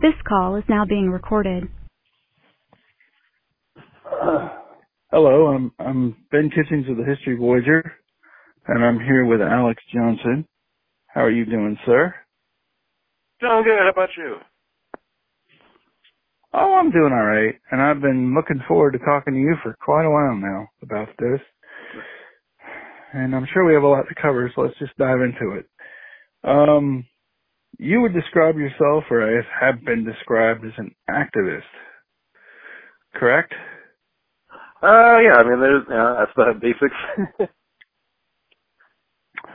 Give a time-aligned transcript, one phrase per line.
[0.00, 1.64] This call is now being recorded.
[4.10, 4.48] Uh,
[5.10, 7.82] hello, I'm I'm Ben Kitchings of the History Voyager,
[8.66, 10.46] and I'm here with Alex Johnson.
[11.08, 12.14] How are you doing, sir?
[13.42, 13.78] Doing good.
[13.78, 14.36] How about you?
[16.54, 19.76] Oh, I'm doing all right, and I've been looking forward to talking to you for
[19.84, 21.40] quite a while now about this.
[23.12, 25.66] And I'm sure we have a lot to cover, so let's just dive into it.
[26.42, 27.04] Um,
[27.80, 31.62] you would describe yourself, or I have been described as an activist,
[33.16, 33.54] correct?
[34.82, 35.34] Uh, yeah.
[35.38, 37.50] I mean, there's yeah, that's the basics.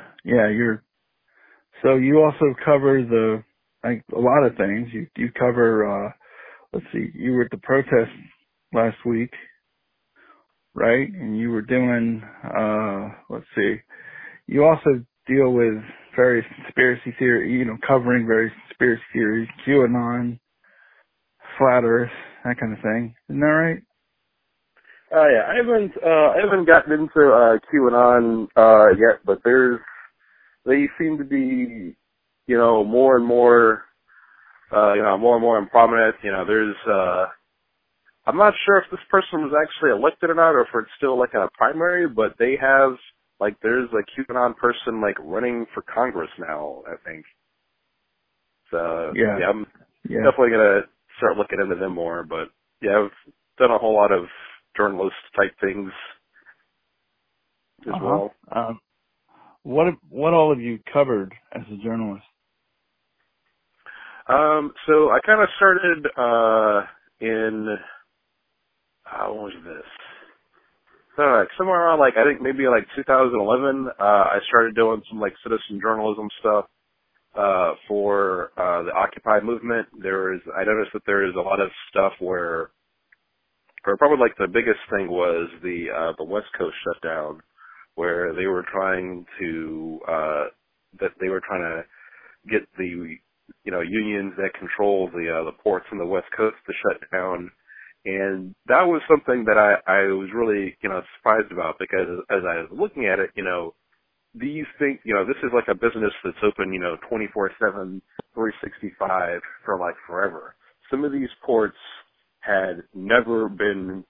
[0.26, 0.84] yeah, you're.
[1.84, 3.44] So you also cover the
[3.84, 4.90] like a lot of things.
[4.94, 5.86] You you cover.
[6.08, 6.12] uh
[6.74, 7.08] Let's see.
[7.16, 8.12] You were at the protest
[8.74, 9.32] last week,
[10.76, 11.10] right?
[11.10, 12.24] And you were doing.
[12.46, 13.78] uh Let's see.
[14.48, 15.76] You also deal with
[16.16, 20.40] various conspiracy theory, you know, covering various conspiracy theories, QAnon,
[21.58, 22.12] flat Earth,
[22.44, 23.16] that kind of thing.
[23.30, 23.82] Isn't that right?
[25.13, 29.80] Uh, yeah, I haven't, uh, I haven't gotten into, uh, QAnon, uh, yet, but there's,
[30.66, 31.96] they seem to be,
[32.48, 33.84] you know, more and more,
[34.76, 36.16] uh, you know, more and more prominent.
[36.24, 37.26] You know, there's, uh,
[38.26, 41.18] I'm not sure if this person was actually elected or not, or if it's still
[41.20, 42.98] like in a primary, but they have
[43.40, 47.26] like there's a QAnon person like running for Congress now, I think.
[48.72, 49.66] So yeah, yeah I'm
[50.10, 50.24] yeah.
[50.24, 50.82] definitely gonna
[51.18, 52.24] start looking into them more.
[52.24, 52.50] But
[52.82, 54.26] yeah, I've done a whole lot of
[54.77, 55.92] journalist type things
[57.88, 58.05] as uh-huh.
[58.05, 58.34] well.
[58.52, 58.80] Um,
[59.64, 62.26] what what all have you covered as a journalist?
[64.28, 66.88] Um, so I kind of started uh
[67.20, 67.78] in
[69.03, 70.05] how uh, was this?
[71.58, 75.80] Somewhere around like I think maybe like 2011, uh, I started doing some like citizen
[75.81, 76.66] journalism stuff
[77.38, 79.88] uh, for uh, the Occupy movement.
[80.02, 82.72] There is I noticed that there is a lot of stuff where,
[83.86, 87.41] or probably like the biggest thing was the uh, the West Coast shutdown,
[87.96, 90.44] where they were trying to uh,
[91.00, 91.84] that they were trying to
[92.52, 93.18] get the
[93.64, 97.02] you know unions that control the uh, the ports on the West Coast to shut
[97.12, 97.52] down
[98.06, 102.44] and that was something that I, I was really, you know, surprised about because as
[102.48, 103.76] I was looking at it, you know,
[104.36, 108.02] these things, you know, this is like a business that's open, you know, 24-7,
[108.36, 110.56] 365 for like forever.
[110.92, 111.78] Some of these ports
[112.42, 114.04] had never been,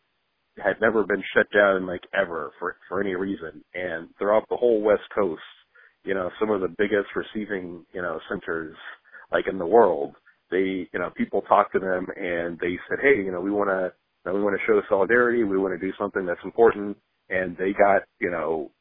[0.58, 3.64] had never been shut down like ever for, for any reason.
[3.76, 5.42] And throughout the whole West Coast,
[6.06, 8.76] you know, some of the biggest receiving, you know, centers
[9.32, 10.16] like in the world
[10.52, 13.70] they, you know, people talked to them and they said, hey, you know, we want
[13.70, 13.92] to,
[14.26, 15.44] you know, we want to show solidarity.
[15.44, 16.98] We want to do something that's important.
[17.30, 18.72] And they got, you know,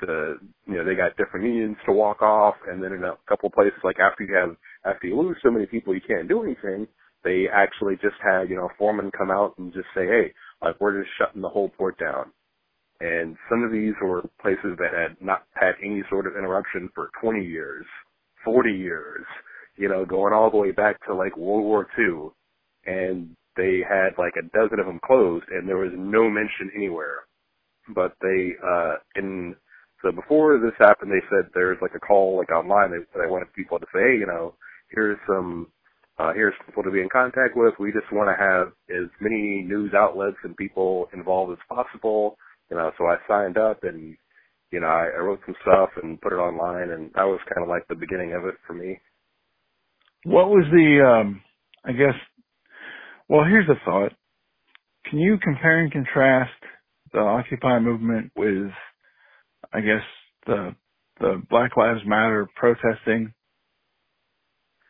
[0.00, 0.36] the,
[0.66, 2.54] you know, they got different unions to walk off.
[2.68, 5.66] And then in a couple places, like after you have, after you lose so many
[5.66, 6.86] people, you can't do anything.
[7.24, 11.00] They actually just had, you know, foremen come out and just say, hey, like we're
[11.00, 12.26] just shutting the whole port down.
[13.00, 17.10] And some of these were places that had not had any sort of interruption for
[17.20, 17.86] 20 years,
[18.44, 19.24] 40 years
[19.78, 22.30] you know, going all the way back to like World War II,
[22.86, 27.26] and they had like a dozen of them closed, and there was no mention anywhere.
[27.94, 29.56] But they, uh, in
[30.02, 33.52] so before this happened, they said there's like a call like online that they wanted
[33.52, 34.54] people to say, hey, you know,
[34.90, 35.68] here's some,
[36.18, 37.74] uh, here's people to be in contact with.
[37.80, 42.36] We just want to have as many news outlets and people involved as possible.
[42.70, 44.16] You know, so I signed up and,
[44.70, 47.64] you know, I, I wrote some stuff and put it online, and that was kind
[47.64, 49.00] of like the beginning of it for me.
[50.28, 51.40] What was the, um,
[51.82, 52.14] I guess,
[53.28, 54.12] well, here's a thought.
[55.08, 56.52] Can you compare and contrast
[57.14, 58.70] the Occupy movement with,
[59.72, 60.04] I guess,
[60.46, 60.76] the,
[61.18, 63.32] the Black Lives Matter protesting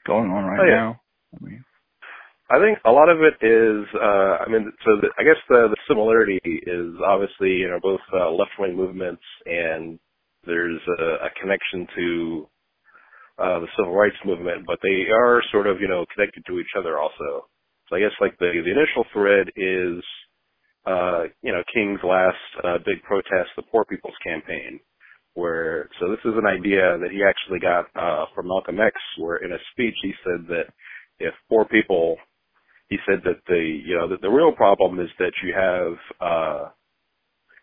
[0.05, 0.75] going on right oh, yeah.
[0.75, 1.01] now?
[1.35, 1.65] I mean,
[2.51, 5.69] I think a lot of it is, uh, I mean, so the, I guess the,
[5.71, 10.01] the similarity is obviously, you know, both uh, left-wing movements and
[10.45, 12.49] there's a, a connection to
[13.39, 16.75] uh, the civil rights movement, but they are sort of, you know, connected to each
[16.79, 17.47] other also.
[17.89, 20.03] So I guess like the, the initial thread is,
[20.87, 24.81] uh, you know, King's last, uh, big protest, the Poor People's Campaign,
[25.35, 29.37] where, so this is an idea that he actually got, uh, from Malcolm X, where
[29.37, 30.67] in a speech he said that
[31.19, 32.17] if poor people,
[32.89, 36.69] he said that the, you know, that the real problem is that you have, uh,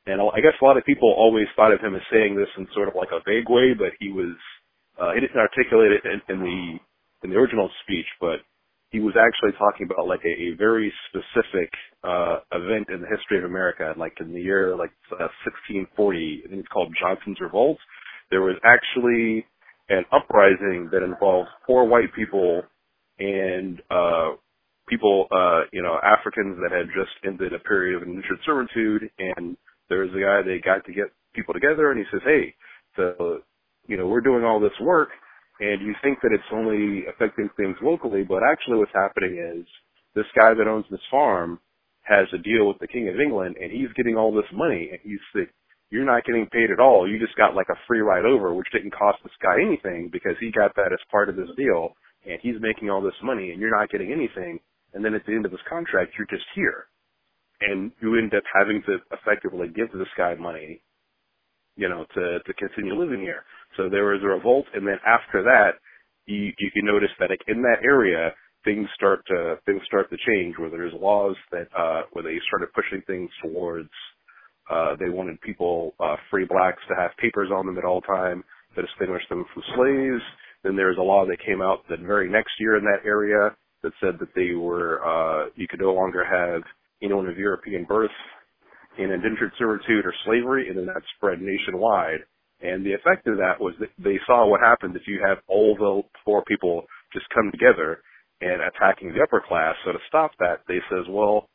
[0.06, 2.68] and I guess a lot of people always thought of him as saying this in
[2.76, 4.36] sort of like a vague way, but he was,
[5.00, 6.80] uh, he didn't articulate it in, in the
[7.24, 8.46] in the original speech, but
[8.92, 11.72] he was actually talking about like a, a very specific
[12.04, 15.28] uh, event in the history of America, like in the year like uh,
[15.66, 16.44] 1640.
[16.46, 17.78] I think it's called Johnson's Revolt.
[18.30, 19.46] There was actually
[19.90, 22.64] an uprising that involved poor white people
[23.20, 24.36] and uh,
[24.88, 29.58] people, uh, you know, Africans that had just ended a period of indentured servitude, and
[29.90, 32.56] there was a guy they got to get people together, and he says, "Hey,
[32.96, 33.42] so
[33.88, 35.10] you know, we're doing all this work,
[35.60, 39.66] and you think that it's only affecting things locally, but actually, what's happening is
[40.16, 41.60] this guy that owns this farm
[42.04, 45.00] has a deal with the King of England, and he's getting all this money, and
[45.04, 45.46] he's the
[45.92, 47.08] you're not getting paid at all.
[47.08, 50.34] You just got like a free ride over, which didn't cost this guy anything because
[50.42, 51.96] he got that as part of this deal,
[52.26, 54.60] and he's making all this money, and you're not getting anything
[54.96, 56.88] and then at the end of this contract, you're just here.
[57.62, 60.82] And you end up having to effectively give this guy money,
[61.76, 63.44] you know, to, to continue living here.
[63.78, 65.80] So there was a revolt, and then after that,
[66.26, 68.34] you, you can notice that in that area,
[68.64, 72.74] things start to, things start to change where there's laws that, uh, where they started
[72.74, 73.90] pushing things towards,
[74.70, 78.44] uh, they wanted people, uh, free blacks to have papers on them at all time
[78.76, 80.24] to distinguish them from slaves.
[80.64, 83.56] Then there was a law that came out the very next year in that area
[83.84, 86.64] that said that they were uh, you could no longer have
[87.04, 88.12] anyone of European birth
[88.98, 92.22] in indentured servitude or slavery, and then that spread nationwide.
[92.66, 95.76] And the effect of that was that they saw what happened if you have all
[95.78, 98.02] the poor people just come together
[98.42, 99.76] and attacking the upper class.
[99.86, 101.48] So to stop that, they says, well,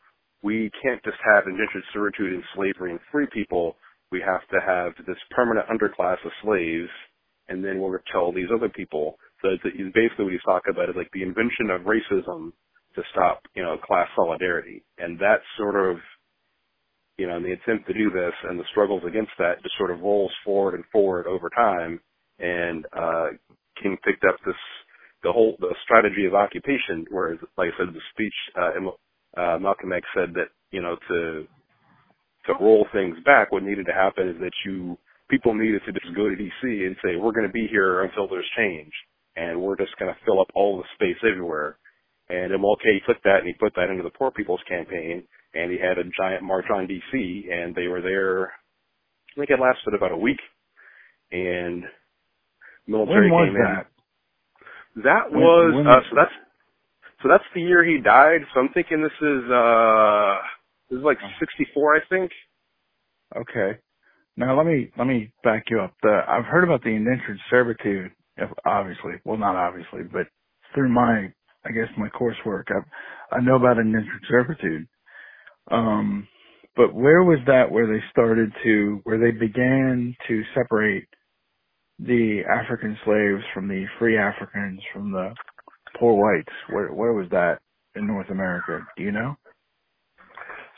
[0.42, 3.76] we can't just have indentured servitude and slavery and free people.
[4.12, 6.88] We have to have this permanent underclass of slaves,
[7.48, 10.90] and then we'll tell these other people so it's, it's basically what he's talking about
[10.90, 12.52] is like the invention of racism
[12.94, 14.82] to stop, you know, class solidarity.
[14.98, 15.96] And that sort of,
[17.20, 20.00] you know, the attempt to do this and the struggles against that just sort of
[20.00, 22.00] rolls forward and forward over time.
[22.38, 23.36] And, uh,
[23.82, 24.56] King picked up this,
[25.22, 29.92] the whole, the strategy of occupation, whereas, like I said, the speech, uh, uh, Malcolm
[29.92, 31.44] X said that, you know, to,
[32.46, 34.96] to roll things back, what needed to happen is that you,
[35.28, 38.28] people needed to just go to DC and say, we're going to be here until
[38.28, 38.92] there's change
[39.36, 41.76] and we're just going to fill up all the space everywhere.
[42.30, 45.24] And MLK took that and he put that into the Poor People's Campaign,
[45.54, 47.48] and he had a giant march on D.C.
[47.52, 48.48] and they were there.
[48.48, 50.40] I think it lasted about a week,
[51.32, 51.84] and
[52.86, 53.86] military when was came that?
[54.96, 55.02] in.
[55.04, 56.32] That When- was when uh, so that's
[57.22, 58.40] so that's the year he died.
[58.54, 60.38] So I'm thinking this is uh
[60.90, 62.32] this is like 64, I think.
[63.36, 63.78] Okay.
[64.36, 65.94] Now let me let me back you up.
[66.02, 68.12] The I've heard about the indentured servitude.
[68.64, 70.26] Obviously, well, not obviously, but
[70.74, 71.30] through my,
[71.66, 74.88] I guess my coursework, I I know about indentured servitude.
[75.70, 76.28] Um,
[76.76, 81.08] but where was that where they started to where they began to separate
[81.98, 85.34] the African slaves from the free Africans from the
[85.98, 86.52] poor whites?
[86.70, 87.60] Where where was that
[87.96, 88.80] in North America?
[88.96, 89.36] Do you know?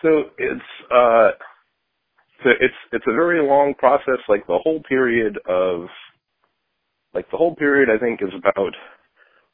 [0.03, 0.62] So it's
[0.94, 1.31] uh
[2.44, 4.19] so it's it's a very long process.
[4.29, 5.87] Like the whole period of
[7.15, 8.75] like the whole period I think is about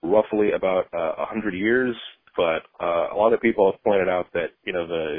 [0.02, 1.96] roughly about uh, a hundred years.
[2.38, 5.18] But uh, a lot of people have pointed out that you know the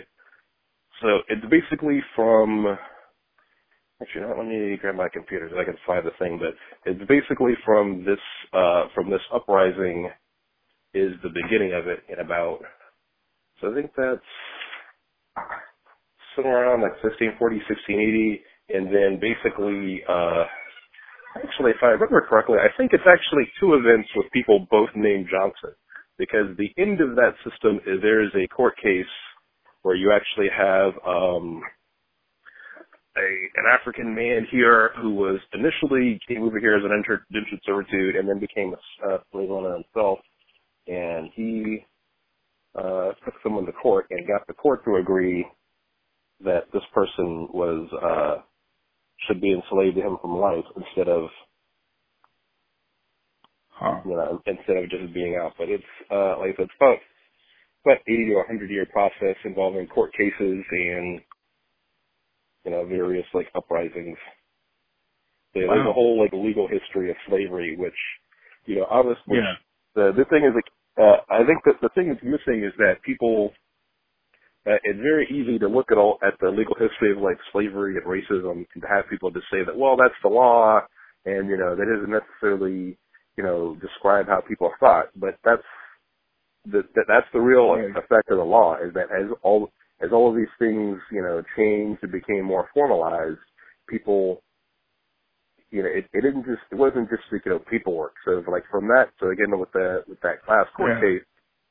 [1.04, 2.80] so it's basically from
[4.02, 6.40] actually not let me grab my computer so I can find the thing.
[6.40, 6.56] But
[6.90, 8.24] it's basically from this
[8.54, 10.10] uh, from this uprising
[10.96, 12.62] is the beginning of it in about
[13.62, 14.32] so I think that's
[16.36, 17.36] somewhere around like 1640,
[17.68, 20.48] 1680, and then basically, uh,
[21.36, 25.28] actually, if I remember correctly, I think it's actually two events with people both named
[25.28, 25.76] Johnson,
[26.20, 29.06] because the end of that system is there is a court case
[29.82, 31.64] where you actually have um,
[33.18, 38.18] a an African man here who was initially came over here as an indentured servitude
[38.18, 38.76] and then became
[39.10, 40.20] a slave owner himself,
[40.88, 41.86] and he
[42.76, 45.48] uh, took someone to court and got the court to agree
[46.44, 48.42] that this person was uh
[49.28, 51.28] should be enslaved to him from life instead of
[53.80, 54.02] Huh.
[54.06, 55.54] you know instead of just being out.
[55.58, 56.98] But it's uh like it's about
[57.86, 61.22] about eighty to a hundred year process involving court cases and
[62.66, 64.18] you know various like uprisings.
[65.54, 65.90] There's Wow.
[65.90, 67.98] a whole like legal history of slavery, which
[68.66, 69.56] you know obviously Yeah.
[69.96, 70.70] the the thing is like
[71.00, 73.54] uh, I think that the thing that's missing is that people
[74.68, 77.96] uh, it's very easy to look at all at the legal history of like slavery
[77.96, 80.82] and racism and to have people just say that well that's the law
[81.26, 82.98] and you know that doesn't necessarily
[83.40, 85.70] you know describe how people thought but that's
[86.74, 89.70] the, that's the real effect of the law is that as all
[90.02, 93.40] as all of these things you know changed and became more formalized
[93.88, 94.42] people
[95.72, 98.14] you know, it, it didn't just, it wasn't just, you know, paperwork.
[98.26, 101.02] So like from that, so again with the, with that class court Yeah.
[101.02, 101.26] case,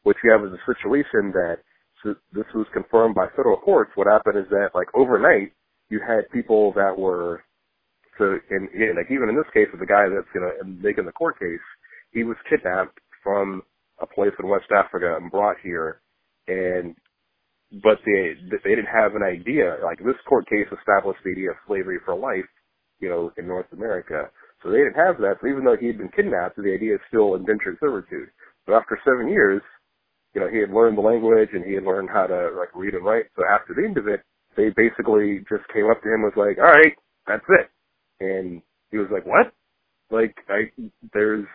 [0.05, 1.59] what you have is a situation that
[2.03, 3.91] so this was confirmed by federal courts.
[3.97, 5.53] What happened is that like overnight,
[5.91, 7.43] you had people that were,
[8.19, 11.13] so in, in like even in this case with the guy that's, know, making the
[11.13, 11.65] court case,
[12.13, 13.63] he was kidnapped from
[14.01, 16.01] a place in West Africa and brought here,
[16.49, 16.95] and
[17.83, 19.79] but they they didn't have an idea.
[19.85, 22.49] Like this court case established the idea of slavery for life,
[23.01, 24.31] you know, in North America.
[24.63, 25.37] So they didn't have that.
[25.41, 28.31] So even though he had been kidnapped, the idea is still indentured servitude.
[28.67, 29.63] But after seven years,
[30.35, 32.95] you know, he had learned the language and he had learned how to like read
[32.95, 33.27] and write.
[33.37, 34.21] So after the end of it,
[34.57, 36.95] they basically just came up to him and was like, "All right,
[37.27, 37.71] that's it,"
[38.21, 39.53] and he was like, "What?"
[40.11, 40.71] Like, I
[41.15, 41.47] there's,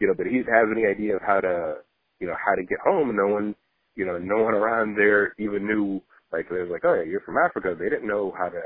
[0.00, 1.76] you know, but he didn't have any idea of how to,
[2.20, 3.16] you know, how to get home.
[3.16, 3.54] No one
[3.96, 6.00] you know, no one around there even knew,
[6.32, 7.76] like, they was like, oh, yeah, you're from Africa.
[7.78, 8.62] They didn't know how to,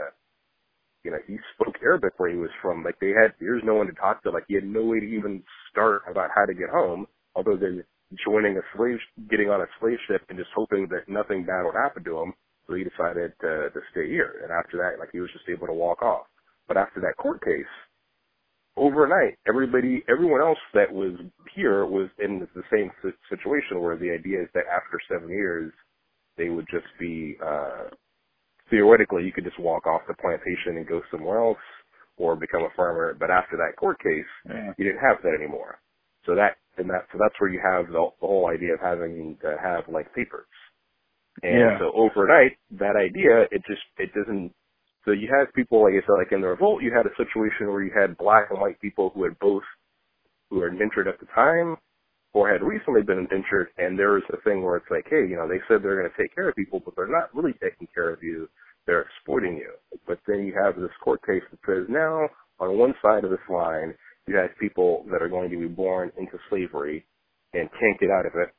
[1.04, 2.84] you know, he spoke Arabic where he was from.
[2.84, 4.30] Like, they had, there's no one to talk to.
[4.30, 7.84] Like, he had no way to even start about how to get home, other than
[8.24, 8.98] joining a slave,
[9.30, 12.34] getting on a slave ship and just hoping that nothing bad would happen to him.
[12.68, 14.42] So he decided to, to stay here.
[14.42, 16.26] And after that, like, he was just able to walk off.
[16.68, 17.64] But after that court case,
[18.76, 21.14] overnight, everybody, everyone else that was
[21.54, 22.90] here was in the same
[23.28, 25.72] situation where the idea is that after seven years,
[26.36, 27.84] they would just be, uh,
[28.68, 31.58] theoretically, you could just walk off the plantation and go somewhere else
[32.18, 33.16] or become a farmer.
[33.18, 34.72] But after that court case, yeah.
[34.76, 35.78] you didn't have that anymore.
[36.26, 39.38] So that, and that, so that's where you have the, the whole idea of having
[39.40, 40.46] to have like papers.
[41.42, 41.78] And yeah.
[41.78, 44.52] so overnight, that idea, it just, it doesn't
[45.06, 47.70] so you had people, like I said, like in the revolt, you had a situation
[47.70, 49.62] where you had black and white people who had both,
[50.50, 51.76] who were indentured at the time,
[52.34, 55.36] or had recently been indentured, and there was a thing where it's like, hey, you
[55.36, 57.86] know, they said they're going to take care of people, but they're not really taking
[57.94, 58.48] care of you.
[58.84, 59.72] They're exploiting you.
[60.06, 63.46] But then you have this court case that says now, on one side of this
[63.48, 63.94] line,
[64.26, 67.06] you have people that are going to be born into slavery
[67.54, 68.50] and can't get out of it.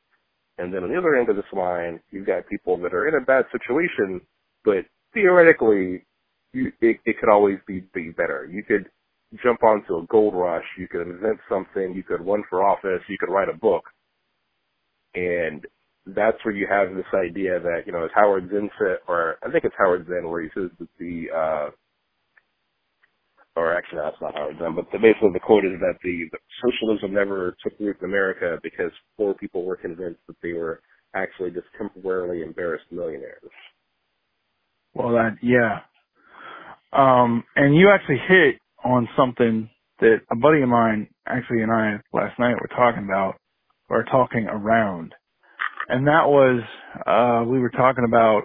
[0.58, 3.22] And then on the other end of this line, you've got people that are in
[3.22, 4.22] a bad situation,
[4.64, 6.07] but theoretically
[6.58, 8.50] you, it, it could always be, be better.
[8.52, 8.90] You could
[9.44, 10.66] jump onto a gold rush.
[10.78, 11.94] You could invent something.
[11.94, 13.04] You could run for office.
[13.08, 13.84] You could write a book.
[15.14, 15.66] And
[16.06, 19.52] that's where you have this idea that, you know, as Howard Zinn said, or I
[19.52, 21.70] think it's Howard Zinn where he says that the, uh,
[23.56, 26.40] or actually that's not Howard Zinn, but the, basically the quote is that the, the
[26.64, 30.82] socialism never took root in America because poor people were convinced that they were
[31.14, 33.52] actually just temporarily embarrassed millionaires.
[34.94, 35.80] Well, that yeah,
[36.94, 41.98] um, and you actually hit on something that a buddy of mine actually and I
[42.14, 43.36] last night were talking about
[43.90, 45.14] or talking around.
[45.90, 46.62] And that was,
[47.06, 48.44] uh, we were talking about,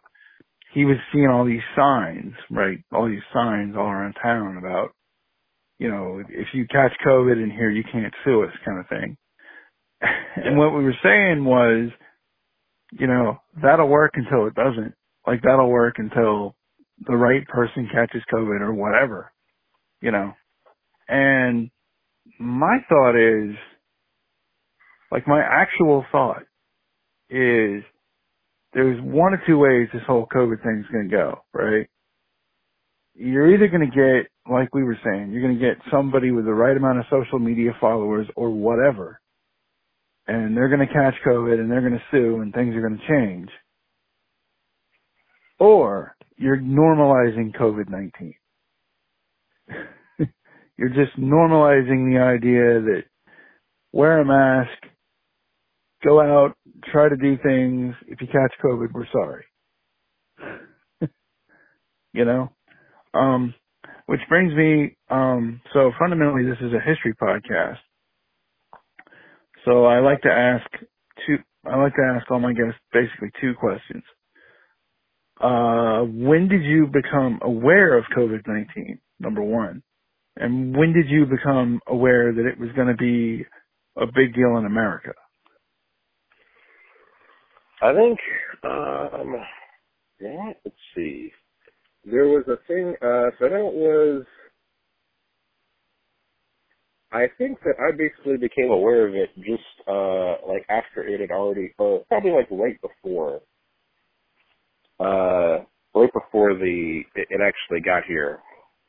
[0.73, 2.79] he was seeing all these signs, right?
[2.93, 4.93] All these signs all around town about,
[5.79, 9.17] you know, if you catch COVID in here, you can't sue us kind of thing.
[10.37, 11.91] and what we were saying was,
[12.93, 14.95] you know, that'll work until it doesn't.
[15.27, 16.55] Like that'll work until
[17.01, 19.33] the right person catches COVID or whatever,
[20.01, 20.33] you know.
[21.09, 21.71] And
[22.39, 23.55] my thought is,
[25.11, 26.43] like my actual thought
[27.29, 27.83] is
[28.73, 31.87] there's one or two ways this whole COVID thing is going to go, right?
[33.15, 36.47] You're either going to get, like we were saying, you're going to get somebody with
[36.47, 39.21] the right amount of social media followers or whatever,
[40.27, 42.99] and they're going to catch COVID and they're going to sue and things are going
[42.99, 43.51] to change.
[45.63, 48.35] Or you're normalizing COVID-19.
[50.77, 53.05] you're just normalizing the idea that
[53.93, 54.77] wear a mask,
[56.03, 56.57] go out,
[56.91, 57.95] try to do things.
[58.09, 59.45] If you catch COVID, we're sorry.
[62.13, 62.51] you know?
[63.15, 63.55] Um,
[64.07, 67.79] which brings me, um, so fundamentally this is a history podcast.
[69.65, 70.69] So I like to ask
[71.25, 74.03] two, I like to ask all my guests basically two questions.
[75.41, 78.99] Uh, when did you become aware of COVID-19?
[79.19, 79.83] Number one.
[80.37, 83.45] And when did you become aware that it was going to be
[83.97, 85.13] a big deal in America?
[87.83, 88.19] I think,
[88.65, 89.35] um,
[90.21, 91.33] yeah, let's see.
[92.05, 94.25] There was a thing, uh, so that was,
[97.13, 101.31] I think that I basically became aware of it just, uh, like after it had
[101.31, 103.41] already, or probably like right before
[105.01, 108.41] uh, right before the it actually got here,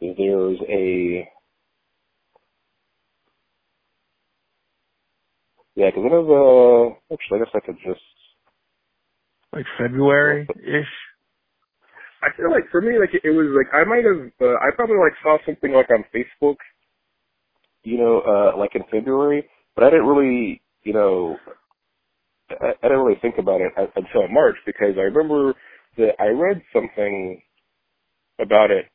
[0.01, 1.27] there was a
[5.75, 8.01] yeah, because it was uh actually I guess I could just
[9.51, 10.93] like February ish.
[12.21, 14.97] I feel like for me, like it was like I might have uh, I probably
[14.97, 16.57] like saw something like on Facebook,
[17.83, 21.37] you know, uh like in February, but I didn't really, you know,
[22.49, 25.53] I, I didn't really think about it until March because I remember
[25.97, 27.41] that I read something
[28.39, 28.85] about it,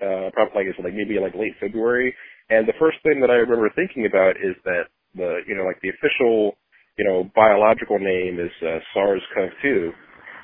[0.00, 2.14] uh, probably like it's like maybe like late February,
[2.50, 5.80] and the first thing that I remember thinking about is that the you know like
[5.82, 6.56] the official
[6.98, 9.90] you know, biological name is uh, SARS-CoV-2.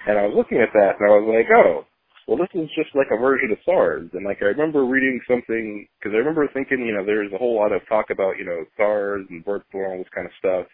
[0.07, 1.85] And I was looking at that and I was like, oh,
[2.29, 4.09] well, this is just like a version of SARS.
[4.15, 7.57] And like, I remember reading something, cause I remember thinking, you know, there's a whole
[7.59, 10.39] lot of talk about, you know, SARS and bird flu and all this kind of
[10.39, 10.67] stuff.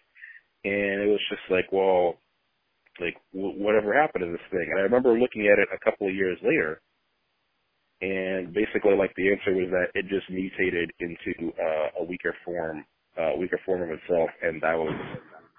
[0.63, 2.21] And it was just like, well,
[3.01, 4.67] like, w- whatever happened to this thing?
[4.71, 6.81] And I remember looking at it a couple of years later.
[8.01, 12.85] And basically, like, the answer was that it just mutated into uh, a weaker form,
[13.17, 14.29] uh, weaker form of itself.
[14.41, 14.93] And that was,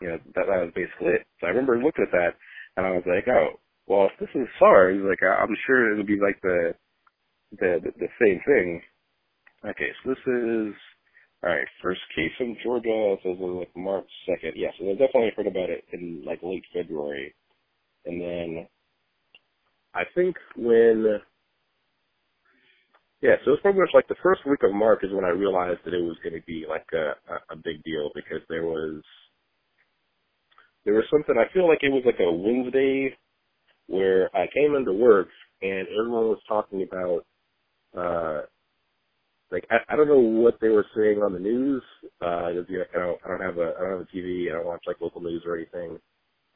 [0.00, 1.26] you know, that, that was basically it.
[1.40, 2.34] So I remember looking at that
[2.76, 6.20] and I was like, oh, well, if this is SARS, like I'm sure it'll be
[6.20, 6.75] like the
[7.52, 8.82] the the, the same thing.
[9.64, 10.75] Okay, so this is
[11.44, 11.66] all right.
[11.82, 13.16] First case in Georgia.
[13.22, 14.52] So this is like March second.
[14.56, 17.34] Yeah, so I definitely heard about it in like late February,
[18.06, 18.66] and then
[19.94, 21.20] I think when
[23.22, 25.80] yeah, so it's pretty much like the first week of March is when I realized
[25.84, 29.02] that it was going to be like a, a a big deal because there was
[30.84, 33.16] there was something I feel like it was like a Wednesday
[33.87, 35.28] where I came into work
[35.61, 37.25] and everyone was talking about
[37.96, 38.46] uh
[39.52, 41.82] like I, I don't know what they were saying on the news.
[42.23, 44.54] Uh you know, I don't I don't have a I don't have a TV, I
[44.54, 45.99] don't watch like local news or anything.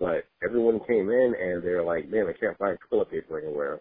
[0.01, 3.81] But everyone came in and they're like, Man, I can't find toilet paper anywhere.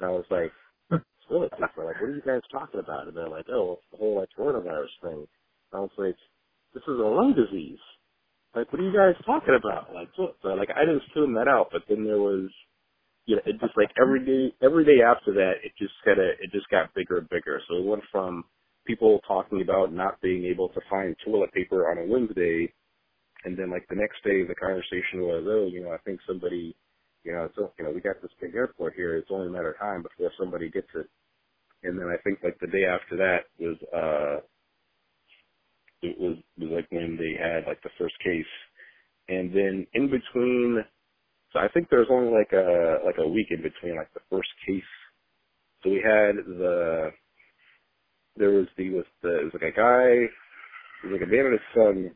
[0.00, 0.52] And I was like,
[1.28, 3.08] Toilet paper, like what are you guys talking about?
[3.08, 5.26] And they're like, Oh, it's the whole like coronavirus thing.
[5.72, 6.16] I was like,
[6.74, 7.78] This is a lung disease.
[8.54, 9.92] Like, what are you guys talking about?
[9.92, 12.50] Like, so, so like I just tuned that out, but then there was
[13.26, 16.26] you know, it just like every day, every day after that, it just kind of,
[16.40, 17.60] it just got bigger and bigger.
[17.68, 18.44] So it went from
[18.86, 22.72] people talking about not being able to find toilet paper on a Wednesday,
[23.44, 26.76] and then like the next day, the conversation was, oh, you know, I think somebody,
[27.24, 29.16] you know, it's, you know, we got this big airport here.
[29.16, 31.06] It's only a matter of time before somebody gets it.
[31.82, 34.40] And then I think like the day after that was, uh,
[36.02, 38.44] it was, was like when they had like the first case.
[39.28, 40.84] And then in between
[41.54, 44.50] so I think there's only like a like a week in between like the first
[44.66, 44.82] case.
[45.82, 47.10] So we had the
[48.36, 51.46] there was the was the it was like a guy it was like a man
[51.46, 52.10] and his son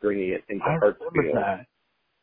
[0.00, 1.66] bringing it into Hartsfield.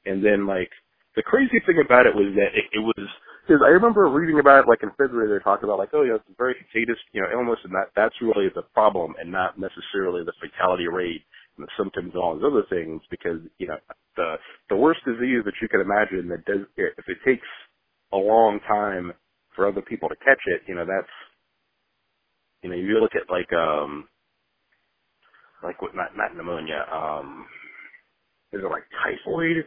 [0.06, 0.72] And then like
[1.16, 3.08] the crazy thing about it was that it, it was
[3.48, 6.16] because I remember reading about it like in February they're talking about like oh yeah
[6.16, 9.60] it's a very contagious you know illness and that that's really the problem and not
[9.60, 11.22] necessarily the fatality rate
[11.58, 13.78] and the symptoms and all those other things because you know
[14.20, 14.36] the
[14.70, 17.48] the worst disease that you can imagine that does if it takes
[18.12, 19.14] a long time
[19.56, 21.14] for other people to catch it, you know that's
[22.64, 24.08] you know you look at like um
[25.64, 27.46] like what not not pneumonia um
[28.52, 29.66] is it like typhoid?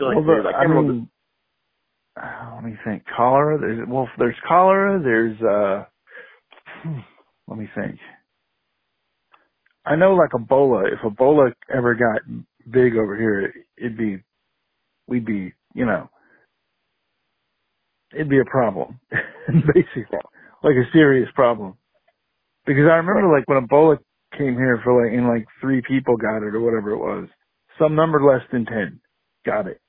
[0.00, 1.08] I like well, the, I mean,
[2.20, 3.04] uh, let me think.
[3.16, 3.58] Cholera.
[3.58, 5.02] There's well, there's cholera.
[5.02, 5.84] There's uh,
[6.82, 7.00] hmm,
[7.48, 7.98] let me think.
[9.84, 12.22] I know like Ebola, if Ebola ever got
[12.70, 14.22] big over here, it'd be,
[15.08, 16.08] we'd be, you know,
[18.14, 19.00] it'd be a problem,
[19.48, 20.18] basically,
[20.64, 21.74] like a serious problem.
[22.66, 23.98] Because I remember like when Ebola
[24.38, 27.28] came here for like, and like three people got it or whatever it was,
[27.80, 29.00] some number less than 10
[29.46, 29.80] got it.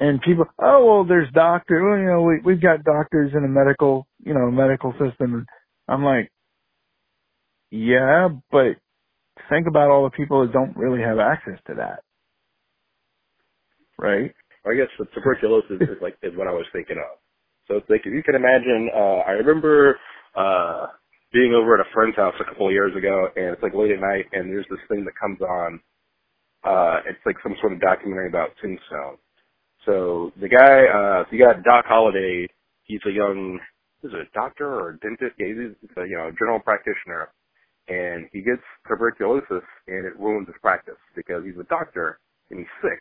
[0.00, 1.82] And people, oh well, there's doctors.
[1.82, 5.46] Well, you know, we we've got doctors in a medical, you know, medical system.
[5.88, 6.30] I'm like,
[7.70, 8.76] yeah, but
[9.48, 12.02] think about all the people that don't really have access to that.
[13.98, 14.32] Right?
[14.66, 17.18] I guess the tuberculosis is like is what I was thinking of.
[17.68, 19.98] So it's like if you can imagine, uh I remember
[20.36, 20.86] uh
[21.32, 23.92] being over at a friend's house a couple of years ago and it's like late
[23.92, 25.80] at night and there's this thing that comes on.
[26.64, 29.16] Uh it's like some sort of documentary about Tombstone.
[29.86, 32.48] So the guy uh so you got Doc Holliday,
[32.84, 33.60] he's a young
[34.02, 35.36] is it a doctor or a dentist?
[35.38, 37.30] Yeah, he's a you know, general practitioner
[37.88, 42.74] and he gets tuberculosis and it ruins his practice because he's a doctor and he's
[42.82, 43.00] sick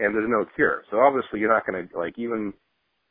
[0.00, 0.82] and there's no cure.
[0.90, 2.52] So obviously you're not going to like even,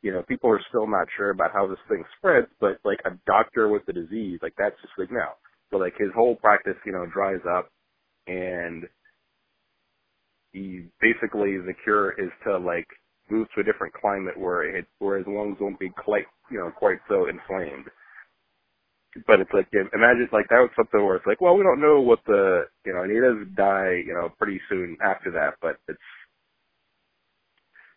[0.02, 3.18] you know, people are still not sure about how this thing spreads, but like a
[3.26, 5.34] doctor with the disease, like that's just like now.
[5.70, 7.70] So like his whole practice, you know, dries up
[8.26, 8.84] and
[10.52, 12.86] he basically the cure is to like
[13.30, 16.70] move to a different climate where it, where his lungs won't be quite, you know,
[16.78, 17.86] quite so inflamed
[19.26, 22.00] but it's like imagine like that was something where it's like, well, we don't know
[22.00, 25.76] what the you know, and he does die, you know, pretty soon after that, but
[25.88, 25.98] it's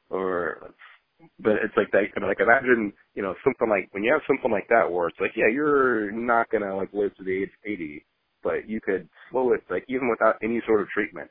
[0.10, 0.71] or
[1.39, 4.21] but it's like that you know, like imagine, you know, something like when you have
[4.27, 7.49] something like that where it's like, yeah, you're not gonna like live to the age
[7.49, 8.06] of eighty,
[8.43, 11.30] but you could slow it like even without any sort of treatment.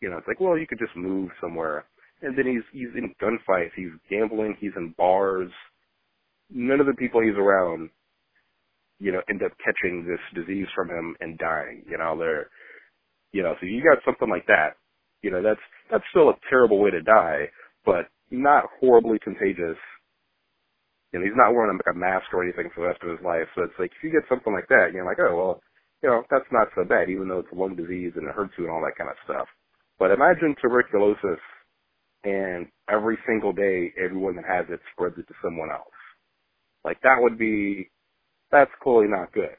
[0.00, 1.86] You know, it's like, well, you could just move somewhere.
[2.22, 5.50] And then he's he's in gunfights, he's gambling, he's in bars.
[6.50, 7.90] None of the people he's around
[9.02, 11.82] you know, end up catching this disease from him and dying.
[11.90, 12.46] You know, they're,
[13.32, 14.78] you know, so you got something like that,
[15.22, 15.60] You know, that's
[15.90, 17.50] that's still a terrible way to die,
[17.86, 19.78] but not horribly contagious.
[21.12, 23.48] You know, he's not wearing a mask or anything for the rest of his life.
[23.56, 25.60] So it's like if you get something like that, you're like, oh well,
[26.02, 28.54] you know, that's not so bad, even though it's a lung disease and it hurts
[28.58, 29.48] you and all that kind of stuff.
[29.98, 31.40] But imagine tuberculosis
[32.24, 35.96] and every single day everyone that has it spreads it to someone else.
[36.84, 37.90] Like that would be,
[38.52, 39.56] that's clearly not good.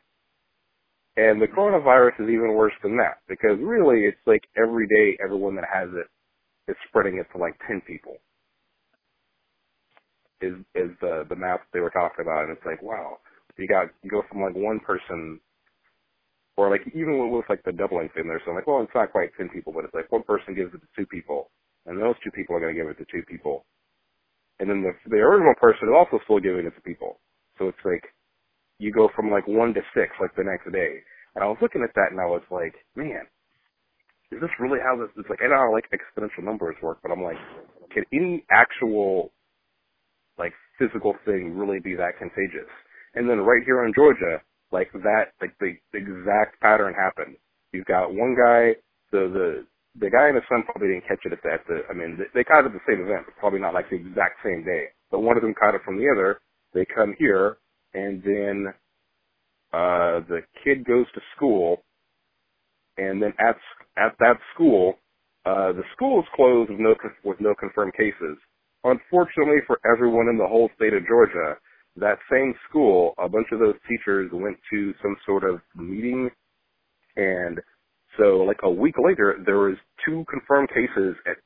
[1.18, 5.56] And the coronavirus is even worse than that because really it's like every day everyone
[5.56, 6.08] that has it
[6.72, 8.18] is spreading it to like 10 people.
[10.42, 13.18] Is, is the, the math they were talking about and it's like, wow,
[13.58, 15.40] you got, you go from like one person
[16.58, 19.12] or like even with like the doubling thing there, so I'm like, well, it's not
[19.12, 21.50] quite 10 people, but it's like one person gives it to two people
[21.86, 23.66] and those two people are going to give it to two people.
[24.60, 27.20] And then the, the original person is also still giving it to people.
[27.60, 28.04] So it's like,
[28.80, 31.02] you go from like one to six like the next day.
[31.36, 33.26] And I was looking at that and I was like, man,
[34.32, 37.00] is this really how this is like I don't know how like exponential numbers work,
[37.04, 37.40] but I'm like,
[37.94, 39.32] can any actual
[40.38, 42.70] like physical thing really be that contagious?
[43.16, 47.38] And then right here in Georgia, like that like the, the exact pattern happened.
[47.74, 48.76] You've got one guy
[49.12, 49.50] the the
[50.00, 51.62] the guy and his son probably didn't catch it at that.
[51.70, 53.90] the I mean, they, they caught it at the same event, but probably not like
[53.90, 54.90] the exact same day.
[55.12, 56.42] But one of them caught it from the other.
[56.74, 57.58] They come here,
[57.94, 58.68] and then
[59.74, 61.84] uh the kid goes to school,
[62.98, 63.58] and then at
[63.98, 64.96] at that school,
[65.46, 68.38] uh the school is closed with no with no confirmed cases.
[68.86, 71.58] Unfortunately for everyone in the whole state of Georgia,
[71.98, 76.30] that same school, a bunch of those teachers went to some sort of meeting
[77.16, 77.60] and
[78.18, 81.38] so like a week later, there was two confirmed cases at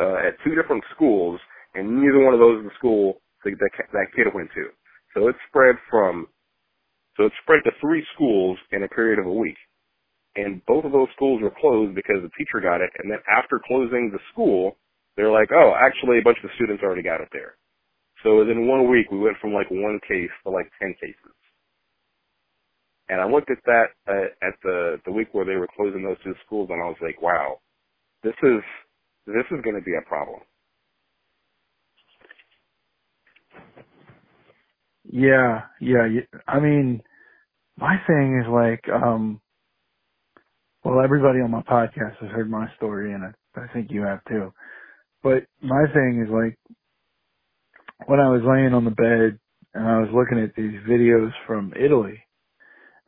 [0.00, 1.40] uh, at two different schools,
[1.74, 3.54] and neither one of those is the school that
[3.92, 4.79] that kid went to.
[5.14, 6.28] So it spread from
[7.16, 9.58] so it spread to three schools in a period of a week,
[10.36, 12.90] and both of those schools were closed because the teacher got it.
[12.98, 14.78] And then after closing the school,
[15.16, 17.56] they're like, oh, actually, a bunch of the students already got it there.
[18.24, 21.34] So within one week, we went from like one case to like ten cases.
[23.10, 26.22] And I looked at that uh, at the the week where they were closing those
[26.24, 27.60] two schools, and I was like, wow,
[28.24, 28.62] this is
[29.26, 30.40] this is going to be a problem.
[35.12, 36.06] Yeah, yeah.
[36.48, 37.02] I mean,
[37.78, 39.40] my thing is like, um,
[40.84, 44.20] well, everybody on my podcast has heard my story, and I, I think you have
[44.28, 44.52] too.
[45.22, 46.58] But my thing is like,
[48.06, 49.38] when I was laying on the bed
[49.74, 52.20] and I was looking at these videos from Italy,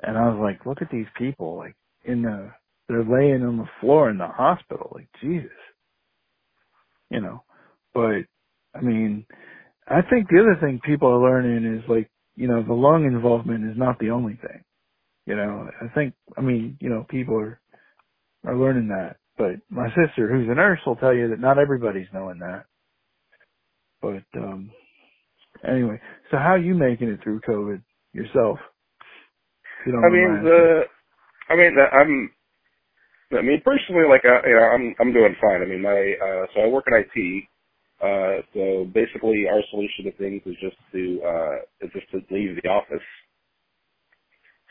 [0.03, 2.51] and I was like, look at these people, like in the,
[2.88, 5.51] they're laying on the floor in the hospital, like Jesus,
[7.11, 7.45] you know.
[7.95, 8.25] But
[8.75, 9.27] I mean,
[9.88, 13.71] I think the other thing people are learning is like, you know, the lung involvement
[13.71, 14.64] is not the only thing.
[15.27, 17.61] You know, I think, I mean, you know, people are
[18.47, 19.16] are learning that.
[19.38, 22.64] But my sister, who's a nurse, will tell you that not everybody's knowing that.
[24.03, 24.71] But um
[25.66, 28.59] anyway, so how are you making it through COVID yourself?
[30.05, 30.83] I mean the,
[31.51, 32.31] I mean the, I'm,
[33.38, 35.62] I mean personally, like I, you know, I'm I'm doing fine.
[35.62, 37.45] I mean my, uh, so I work in IT.
[38.03, 42.57] Uh, so basically, our solution to things is just to uh, is just to leave
[42.62, 43.05] the office.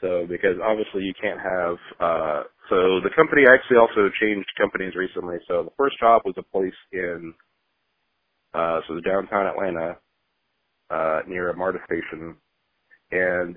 [0.01, 1.77] So because obviously you can't have.
[1.99, 5.37] Uh, so the company actually also changed companies recently.
[5.47, 7.33] So the first job was a place in.
[8.53, 9.97] Uh, so the downtown Atlanta,
[10.91, 12.37] uh, near a MARTA station,
[13.11, 13.55] and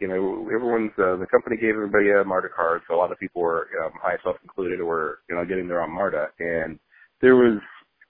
[0.00, 3.18] you know, everyone's, uh, the company gave everybody a MARTA card, so a lot of
[3.18, 6.28] people were, um, myself included, were, you know, getting there on MARTA.
[6.40, 6.78] And
[7.20, 7.60] there was,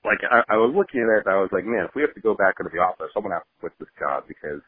[0.04, 2.14] like, I, I was looking at it and I was like, man, if we have
[2.14, 4.60] to go back into the office, I'm going to have to quit this job because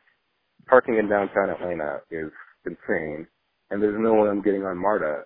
[0.69, 2.31] parking in downtown Atlanta is
[2.67, 3.27] insane.
[3.71, 5.25] And there's no one getting on MARTA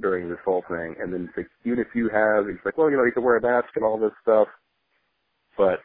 [0.00, 0.96] during this whole thing.
[1.00, 3.36] And then like, even if you have, it's like, well, you know, you can wear
[3.36, 4.48] a mask and all this stuff,
[5.56, 5.80] but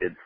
[0.00, 0.16] it's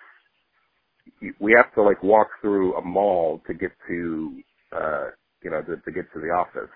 [1.41, 5.07] we have to like walk through a mall to get to uh
[5.43, 6.71] you know to, to get to the office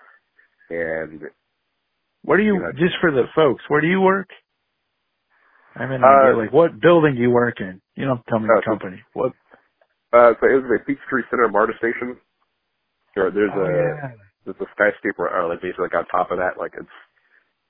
[0.69, 1.21] and
[2.23, 4.29] where do you, you know, just for the folks where do you work
[5.75, 8.59] i mean uh, like what building do you work in you don't tell me uh,
[8.59, 9.31] the company what
[10.13, 12.17] uh so it was a peachtree center marta station
[13.15, 14.11] there, there's oh, a yeah.
[14.45, 16.97] there's a skyscraper uh, like basically like on top of that like it's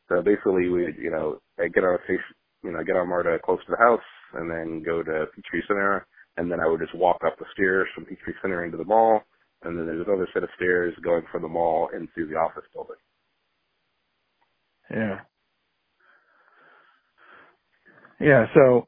[0.10, 3.60] so basically we you know get on a station you know get on marta close
[3.66, 6.06] to the house and then go to peachtree center
[6.38, 9.22] and then I would just walk up the stairs from Peachtree Center into the mall,
[9.64, 12.98] and then there's another set of stairs going from the mall into the office building.
[14.92, 15.20] Yeah.
[18.22, 18.88] Yeah, so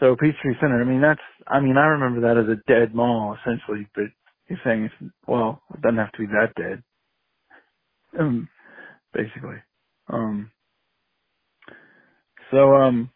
[0.00, 3.36] so Peachtree Center, I mean that's I mean I remember that as a dead mall
[3.42, 4.06] essentially, but
[4.48, 6.82] you're saying it's well, it doesn't have to be that dead.
[8.20, 8.48] Um
[9.14, 9.56] basically.
[10.12, 10.50] Um.
[12.50, 13.10] So um.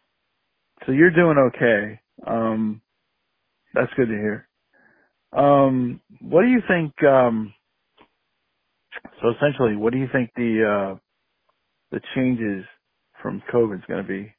[0.85, 1.99] So you're doing okay.
[2.27, 2.81] Um.
[3.73, 4.47] That's good to hear.
[5.33, 6.01] Um.
[6.21, 6.93] What do you think?
[7.03, 7.53] Um.
[9.21, 10.99] So essentially, what do you think the uh
[11.91, 12.65] the changes
[13.21, 14.33] from COVID is going to be?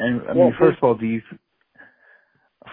[0.00, 1.20] And I mean, Well, first of all, do you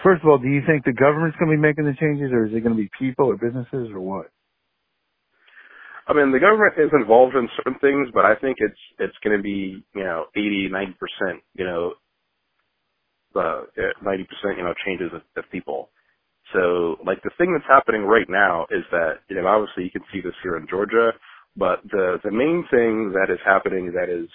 [0.02, 2.46] first of all do you think the government's going to be making the changes, or
[2.46, 4.32] is it going to be people or businesses or what?
[6.08, 9.36] I mean, the government is involved in certain things, but I think it's it's going
[9.36, 11.92] to be you know eighty, ninety percent, you know,
[13.36, 13.68] uh,
[14.02, 15.90] ninety percent, you know, changes of, of people.
[16.54, 20.04] So, like the thing that's happening right now is that you know obviously you can
[20.10, 21.12] see this here in Georgia,
[21.56, 24.30] but the the main thing that is happening that is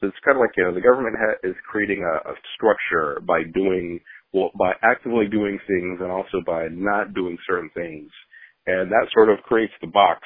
[0.00, 3.20] so it's kind of like you know the government ha- is creating a, a structure
[3.26, 4.00] by doing
[4.34, 8.10] well by actively doing things and also by not doing certain things,
[8.66, 10.20] and that sort of creates the box.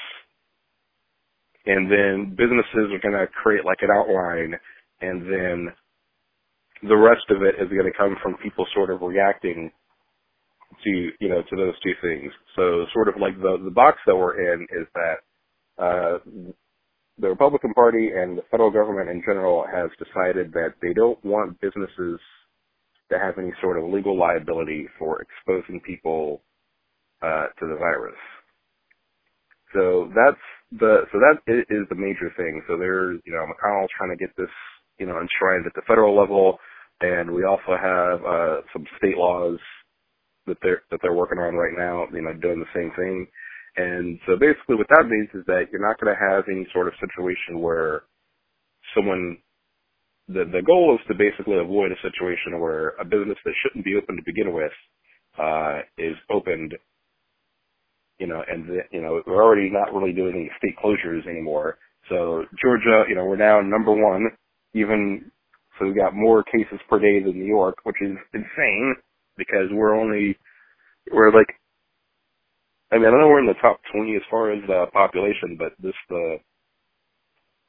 [1.66, 4.54] And then businesses are going to create like an outline
[5.02, 5.68] and then
[6.84, 9.72] the rest of it is going to come from people sort of reacting
[10.84, 12.32] to you know to those two things.
[12.56, 15.18] So sort of like the the box that we're in is that
[15.82, 16.18] uh
[17.18, 21.60] the Republican Party and the federal government in general has decided that they don't want
[21.60, 22.18] businesses
[23.10, 26.42] to have any sort of legal liability for exposing people
[27.22, 28.16] uh, to the virus.
[29.74, 30.40] So that's
[30.78, 32.62] the so that is the major thing.
[32.68, 34.50] So there's you know McConnell's trying to get this
[34.98, 36.58] you know enshrined at the federal level,
[37.00, 39.58] and we also have uh, some state laws
[40.46, 42.06] that they're that they're working on right now.
[42.12, 43.26] You know, doing the same thing.
[43.76, 46.88] And so basically, what that means is that you're not going to have any sort
[46.88, 48.02] of situation where
[48.96, 49.38] someone
[50.28, 53.96] the the goal is to basically avoid a situation where a business that shouldn't be
[53.96, 54.72] open to begin with
[55.38, 56.74] uh, is opened
[58.20, 61.78] you know, and the, you know, we're already not really doing any state closures anymore.
[62.10, 64.28] So Georgia, you know, we're now number one,
[64.74, 65.30] even
[65.78, 68.96] so we've got more cases per day than New York, which is insane
[69.36, 70.38] because we're only
[71.12, 71.48] we're like
[72.92, 75.72] I mean, I know we're in the top 20 as far as uh, population, but
[75.80, 76.38] this the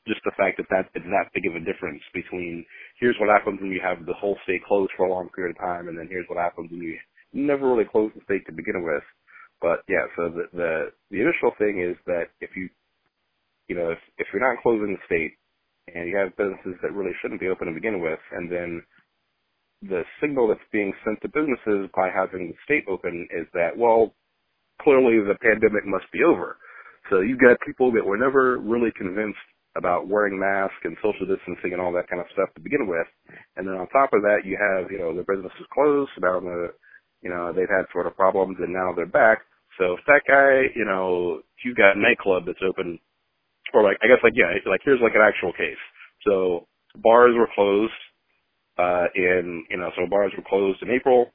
[0.07, 2.65] just the fact that that is that big of a difference between
[2.99, 5.61] here's what happens when you have the whole state closed for a long period of
[5.61, 6.97] time, and then here's what happens when you
[7.33, 9.03] never really close the state to begin with.
[9.61, 10.71] But yeah, so the, the
[11.11, 12.69] the initial thing is that if you
[13.69, 15.33] you know if if you're not closing the state
[15.93, 18.83] and you have businesses that really shouldn't be open to begin with, and then
[19.83, 24.13] the signal that's being sent to businesses by having the state open is that well
[24.81, 26.57] clearly the pandemic must be over.
[27.09, 29.41] So you've got people that were never really convinced
[29.77, 33.07] about wearing masks and social distancing and all that kind of stuff to begin with.
[33.57, 36.11] And then on top of that, you have, you know, the businesses closed.
[36.19, 36.73] Now the
[37.25, 39.41] you know, they've had sort of problems and now they're back.
[39.79, 42.99] So if that guy, you know, if you've got a nightclub that's open,
[43.73, 45.81] or like, I guess like, yeah, like here's like an actual case.
[46.23, 47.97] So bars were closed,
[48.77, 51.33] uh, in, you know, so bars were closed in April,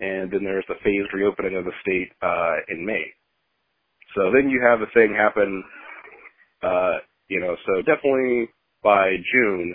[0.00, 3.04] and then there's the phased reopening of the state, uh, in May.
[4.16, 5.64] So then you have the thing happen,
[6.62, 8.48] uh, you know, so definitely
[8.82, 9.74] by June,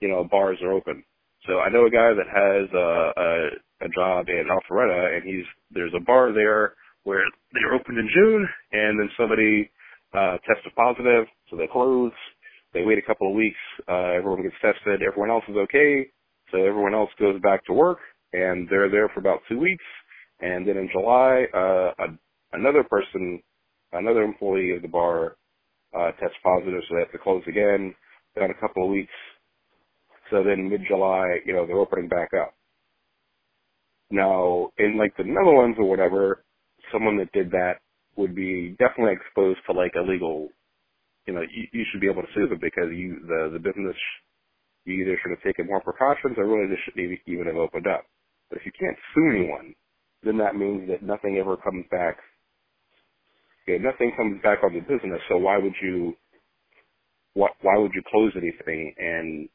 [0.00, 1.04] you know, bars are open.
[1.46, 3.48] So I know a guy that has a, a
[3.86, 6.74] a job in Alpharetta, and he's there's a bar there
[7.04, 9.70] where they were opened in June, and then somebody
[10.14, 12.12] uh, tested positive, so they close.
[12.72, 13.58] They wait a couple of weeks.
[13.88, 15.02] Uh, everyone gets tested.
[15.02, 16.06] Everyone else is okay,
[16.50, 17.98] so everyone else goes back to work,
[18.34, 19.84] and they're there for about two weeks.
[20.40, 22.06] And then in July, uh, a,
[22.54, 23.42] another person,
[23.92, 25.36] another employee of the bar,
[25.96, 27.94] uh, tests positive, so they have to close again.
[28.36, 29.12] Then a couple of weeks.
[30.30, 32.54] So then mid-July, you know, they're opening back up.
[34.10, 36.44] Now, in like the Netherlands or whatever,
[36.92, 37.76] someone that did that
[38.16, 40.50] would be definitely exposed to like illegal.
[41.26, 43.96] You know, you, you should be able to sue them because you the the business
[44.84, 48.04] you either should have taken more precautions or really just shouldn't even have opened up.
[48.54, 49.74] But if you can't sue anyone,
[50.22, 52.18] then that means that nothing ever comes back.
[53.68, 55.20] Nothing comes back on the business.
[55.28, 56.14] So why would you?
[57.34, 57.52] What?
[57.62, 58.94] Why would you close anything?
[58.98, 59.48] And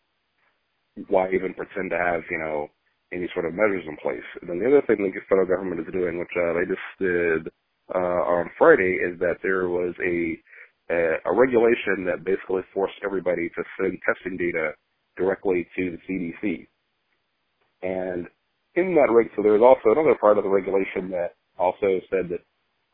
[1.08, 2.68] why even pretend to have you know
[3.14, 4.26] any sort of measures in place.
[4.42, 6.90] And then the other thing that the federal government is doing, which uh, they just
[7.00, 7.48] did
[7.96, 10.38] uh, on Friday, is that there was a
[10.92, 14.74] a regulation that basically forced everybody to send testing data
[15.18, 16.00] directly to the
[16.44, 16.68] CDC.
[17.84, 18.28] And
[18.80, 22.42] in that reg, so there's also another part of the regulation that also said that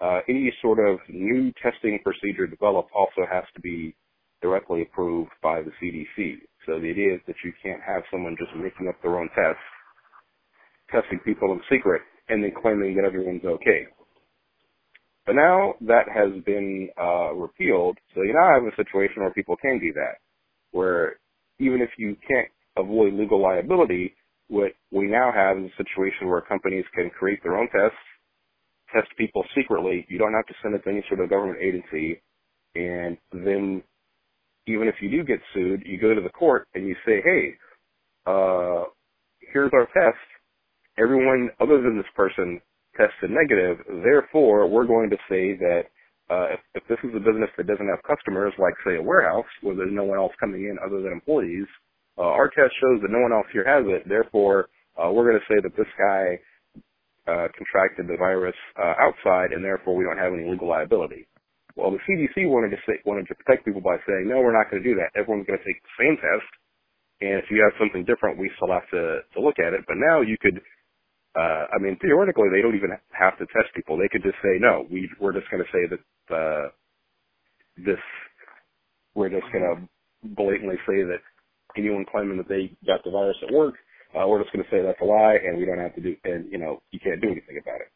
[0.02, 3.96] uh, any sort of new testing procedure developed also has to be
[4.42, 6.38] directly approved by the CDC.
[6.66, 9.62] So the idea is that you can't have someone just making up their own tests
[10.92, 13.88] testing people in secret and then claiming that everyone's okay.
[15.26, 19.56] But now that has been uh, repealed, so you now have a situation where people
[19.58, 20.18] can do that,
[20.72, 21.18] where
[21.60, 24.14] even if you can't avoid legal liability,
[24.48, 27.98] what we now have is a situation where companies can create their own tests,
[28.94, 30.06] test people secretly.
[30.10, 32.22] You don't have to send it to any sort of government agency,
[32.76, 33.84] and then
[34.68, 37.56] even if you do get sued, you go to the court and you say, hey,
[38.26, 38.86] uh,
[39.54, 40.18] here's our test.
[40.98, 42.62] Everyone other than this person
[42.96, 43.78] tested negative.
[44.04, 45.84] Therefore, we're going to say that
[46.30, 49.46] uh, if, if this is a business that doesn't have customers, like say a warehouse
[49.62, 51.68] where there's no one else coming in other than employees,
[52.18, 54.08] uh, our test shows that no one else here has it.
[54.08, 56.40] Therefore, uh, we're going to say that this guy
[57.28, 61.28] uh, contracted the virus uh, outside, and therefore we don't have any legal liability.
[61.76, 64.72] Well, the CDC wanted to say, wanted to protect people by saying, no, we're not
[64.72, 65.12] going to do that.
[65.20, 66.48] Everyone's going to take the same test,
[67.20, 69.84] and if you have something different, we still have to to look at it.
[69.84, 70.62] But now you could
[71.36, 73.98] uh, I mean, theoretically, they don't even have to test people.
[73.98, 76.02] They could just say, no, we, we're just going to say that,
[76.34, 76.70] uh,
[77.76, 78.00] this,
[79.16, 79.76] we're just going to
[80.24, 81.20] blatantly say that
[81.78, 83.76] anyone claiming that they got the virus at work,
[84.16, 86.16] uh, we're just going to say that's a lie and we don't have to do,
[86.24, 87.92] and, you know, you can't do anything about it.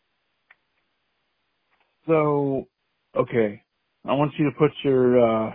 [2.08, 2.68] So,
[3.16, 3.62] okay.
[4.06, 5.52] I want you to put your, uh,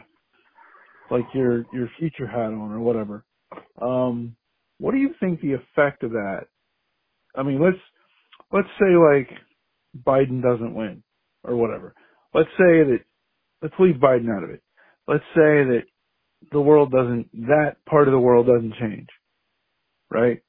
[1.11, 3.25] like your, your future hat on or whatever.
[3.81, 4.37] Um,
[4.79, 6.47] what do you think the effect of that
[7.35, 7.79] I mean, let's
[8.53, 9.29] let's say like
[10.07, 11.03] Biden doesn't win
[11.43, 11.95] or whatever.
[12.33, 13.01] Let's say that
[13.63, 14.63] let's leave Biden out of it.
[15.09, 15.83] Let's say that
[16.52, 19.09] the world doesn't that part of the world doesn't change.
[20.11, 20.42] Right?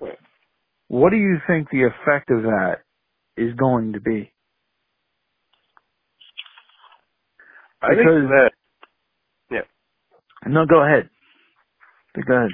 [0.00, 0.18] Right.
[0.88, 2.78] What do you think the effect of that
[3.36, 4.32] is going to be?
[7.82, 8.50] I think that
[9.50, 9.60] yeah.
[10.46, 11.08] No, go ahead.
[12.14, 12.50] Go ahead.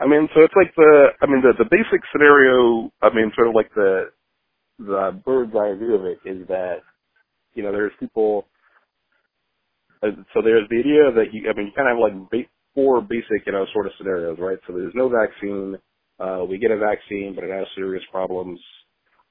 [0.00, 2.90] I mean, so it's like the, I mean, the the basic scenario.
[3.02, 4.10] I mean, sort of like the
[4.78, 6.78] the bird's eye view of it is that,
[7.54, 8.46] you know, there's people.
[10.02, 12.50] Uh, so there's the idea that you, I mean, you kind of have like ba-
[12.74, 14.58] four basic, you know, sort of scenarios, right?
[14.66, 15.76] So there's no vaccine.
[16.18, 18.60] Uh, we get a vaccine, but it has serious problems.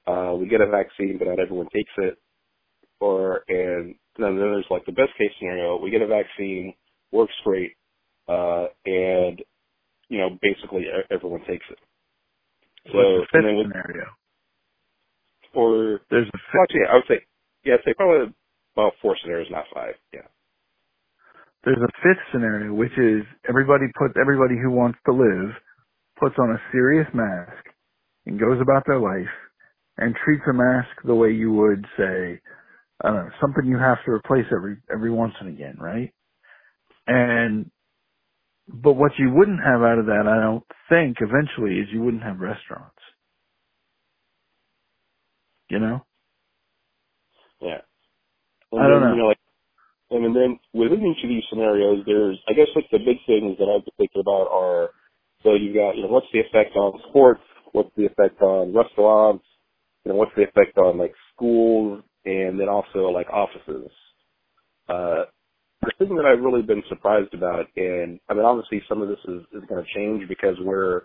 [0.06, 2.18] Uh, we get a vaccine, but not everyone takes it.
[3.00, 6.74] Or and then there's like the best case scenario: we get a vaccine,
[7.12, 7.72] works great,
[8.28, 9.40] uh, and
[10.08, 11.78] you know, basically everyone takes it.
[12.86, 14.06] So What's the fifth scenario?
[15.54, 16.62] Or there's a fifth.
[16.62, 17.20] Actually, I would say,
[17.64, 18.34] yeah, I'd say probably
[18.74, 19.94] about four scenarios, not five.
[20.12, 20.28] Yeah.
[21.64, 25.54] There's a fifth scenario, which is everybody puts everybody who wants to live
[26.18, 27.64] puts on a serious mask
[28.26, 29.30] and goes about their life
[29.98, 32.40] and treats a mask the way you would say,
[33.02, 36.12] I don't know, something you have to replace every every once and again, right?
[37.06, 37.70] And
[38.68, 42.22] but what you wouldn't have out of that, I don't think, eventually, is you wouldn't
[42.22, 42.94] have restaurants.
[45.70, 46.04] You know?
[47.60, 47.80] Yeah.
[48.72, 49.14] And I don't then, know.
[49.14, 49.38] You know like,
[50.10, 53.68] and then within each of these scenarios, there's, I guess, like the big things that
[53.68, 54.90] I've been thinking about are,
[55.42, 57.42] so you've got, you know, what's the effect on sports?
[57.72, 59.44] What's the effect on restaurants?
[60.04, 62.02] You know, what's the effect on like schools?
[62.24, 63.90] And then also like offices.
[64.88, 65.24] Uh,
[65.82, 69.18] the thing that I've really been surprised about, and I mean, obviously some of this
[69.28, 71.02] is, is going to change because we're,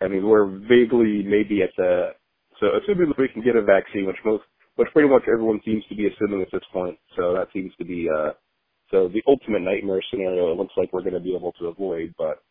[0.00, 2.10] I mean, we're vaguely maybe at the,
[2.60, 4.44] so assuming that we can get a vaccine, which most,
[4.76, 7.84] which pretty much everyone seems to be assuming at this point, so that seems to
[7.84, 8.30] be, uh,
[8.90, 12.14] so the ultimate nightmare scenario it looks like we're going to be able to avoid,
[12.18, 12.42] but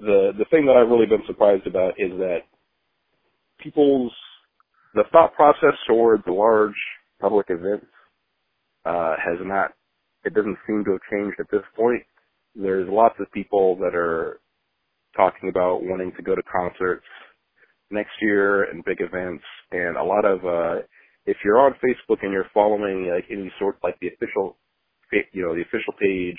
[0.00, 2.40] the, the thing that I've really been surprised about is that
[3.60, 4.12] people's,
[4.94, 6.74] the thought process toward the large
[7.20, 7.86] public events
[8.84, 9.72] uh, has not,
[10.24, 12.02] it doesn't seem to have changed at this point.
[12.54, 14.40] There's lots of people that are
[15.16, 17.04] talking about wanting to go to concerts
[17.90, 20.82] next year and big events and a lot of, uh,
[21.26, 24.56] if you're on Facebook and you're following like any sort, like the official,
[25.32, 26.38] you know, the official page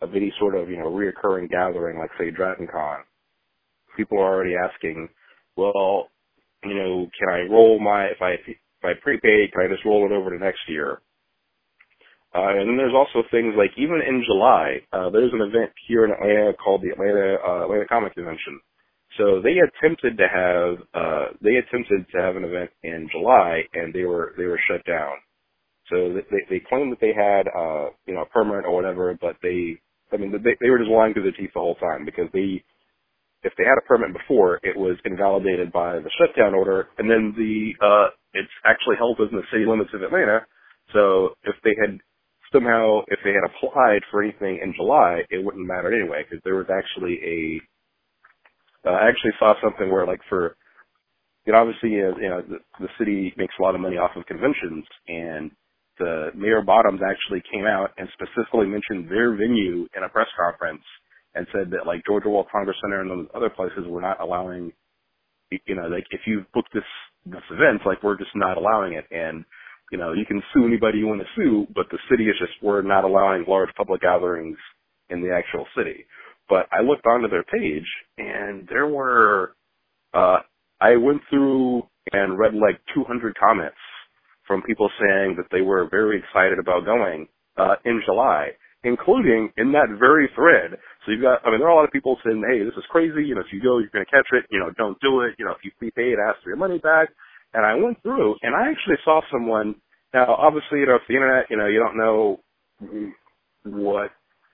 [0.00, 3.00] of any sort of, you know, reoccurring gathering, like say DragonCon,
[3.96, 5.08] people are already asking,
[5.56, 6.08] well,
[6.64, 10.06] you know, can I roll my, if I, if I prepaid, can I just roll
[10.06, 11.00] it over to next year?
[12.34, 16.06] Uh, and then there's also things like even in July, uh, there's an event here
[16.06, 18.58] in Atlanta called the Atlanta uh, Atlanta Comic Convention.
[19.18, 23.92] So they attempted to have uh, they attempted to have an event in July, and
[23.92, 25.14] they were they were shut down.
[25.90, 29.36] So they they claimed that they had uh, you know a permit or whatever, but
[29.42, 29.78] they
[30.12, 32.62] I mean they they were just lying through their teeth the whole time because they
[33.42, 37.34] if they had a permit before, it was invalidated by the shutdown order, and then
[37.36, 40.46] the uh, it's actually held within the city limits of Atlanta.
[40.92, 41.98] So if they had
[42.52, 46.56] somehow if they had applied for anything in July, it wouldn't matter anyway because there
[46.56, 47.60] was actually a.
[48.86, 50.56] Uh, I actually saw something where like for
[51.46, 54.26] you know, obviously, you know, the, the city makes a lot of money off of
[54.26, 55.50] conventions, and
[55.98, 60.84] the Mayor Bottoms actually came out and specifically mentioned their venue in a press conference
[61.34, 64.72] and said that like Georgia World Congress Center and those other places were not allowing,
[65.50, 66.86] you know, like if you book this
[67.26, 69.44] this event, like we're just not allowing it, and
[69.90, 72.52] you know, you can sue anybody you want to sue, but the city is just
[72.62, 74.58] we're not allowing large public gatherings
[75.10, 76.06] in the actual city.
[76.48, 77.86] But I looked onto their page
[78.18, 79.54] and there were
[80.14, 80.38] uh
[80.80, 83.76] I went through and read like 200 comments
[84.46, 88.48] from people saying that they were very excited about going uh, in July,
[88.82, 90.78] including in that very thread.
[91.04, 92.84] So you've got, I mean, there are a lot of people saying, "Hey, this is
[92.90, 93.24] crazy.
[93.24, 94.44] You know, if you go, you're going to catch it.
[94.50, 95.34] You know, don't do it.
[95.38, 97.08] You know, if you prepaid, ask for your money back."
[97.54, 99.76] And I went through, and I actually saw someone.
[100.12, 101.46] Now, obviously, you know, it's the internet.
[101.50, 102.40] You know, you don't know
[103.64, 104.10] what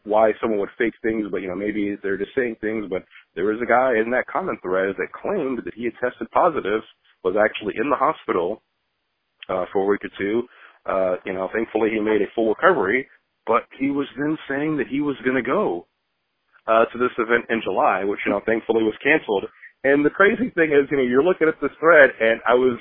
[0.08, 2.86] why someone would fake things, but you know, maybe they're just saying things.
[2.88, 3.04] But
[3.34, 6.82] there was a guy in that comment thread that claimed that he had tested positive,
[7.22, 8.62] was actually in the hospital
[9.48, 10.42] uh, for a week or two.
[10.86, 13.06] Uh, you know, thankfully he made a full recovery,
[13.46, 15.86] but he was then saying that he was going to go
[16.66, 19.44] uh, to this event in July, which you know, thankfully was canceled.
[19.84, 22.78] And the crazy thing is, you know, you're looking at this thread, and I was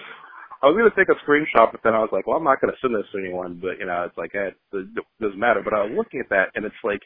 [0.64, 2.78] I was gonna take a screenshot, but then I was like, well, I'm not gonna
[2.82, 3.60] send this to anyone.
[3.62, 4.88] But you know, it's like eh, it
[5.22, 5.62] doesn't matter.
[5.62, 7.02] But I was looking at that, and it's like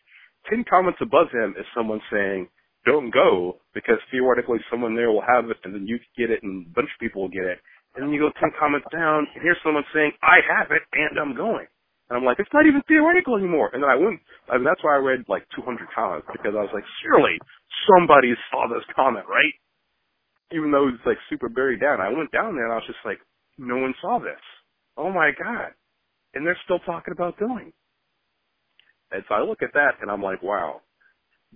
[0.50, 2.48] ten comments above him is someone saying,
[2.86, 6.68] "Don't go," because theoretically someone there will have it, and then you get it, and
[6.68, 7.60] a bunch of people will get it.
[7.96, 11.20] And then you go ten comments down, and here's someone saying, "I have it, and
[11.20, 11.68] I'm going."
[12.12, 13.72] And I'm like, it's not even theoretical anymore.
[13.72, 14.20] And then I went,
[14.52, 17.40] I mean, that's why I read like 200 comments because I was like, surely
[17.88, 19.56] somebody saw this comment, right?
[20.52, 22.04] Even though it's like super buried down.
[22.04, 23.24] I went down there and I was just like,
[23.58, 24.42] no one saw this.
[24.98, 25.72] Oh my god.
[26.34, 27.74] And they're still talking about doing.
[29.12, 30.82] And so I look at that and I'm like, wow.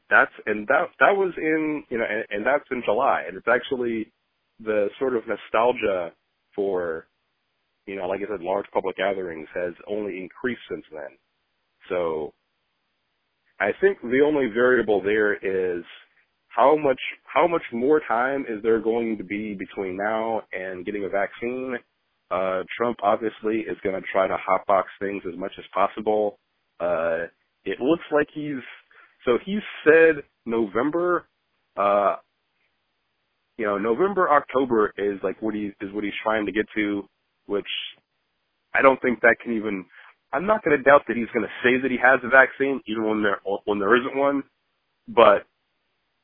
[0.09, 3.23] That's, and that, that was in, you know, and, and that's in July.
[3.27, 4.11] And it's actually
[4.59, 6.11] the sort of nostalgia
[6.53, 7.07] for,
[7.85, 11.17] you know, like I said, large public gatherings has only increased since then.
[11.87, 12.33] So
[13.59, 15.83] I think the only variable there is
[16.55, 21.03] how much how much more time is there going to be between now and getting
[21.05, 21.75] a vaccine?
[22.31, 26.39] Uh, Trump obviously is going to try to hotbox things as much as possible.
[26.79, 27.25] Uh,
[27.65, 28.63] it looks like he's
[29.25, 31.27] so he said November.
[31.77, 32.15] Uh,
[33.57, 37.03] you know, November October is like what he is what he's trying to get to,
[37.47, 37.65] which
[38.73, 39.85] I don't think that can even.
[40.33, 42.81] I'm not going to doubt that he's going to say that he has a vaccine
[42.87, 44.43] even when there when there isn't one,
[45.07, 45.45] but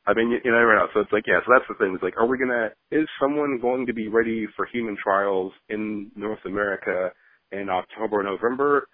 [0.08, 0.88] I mean, you, you never know.
[0.94, 1.94] So it's like, yeah, so that's the thing.
[1.94, 6.12] It's like, are we gonna, is someone going to be ready for human trials in
[6.16, 7.12] North America
[7.52, 8.88] in October, or November?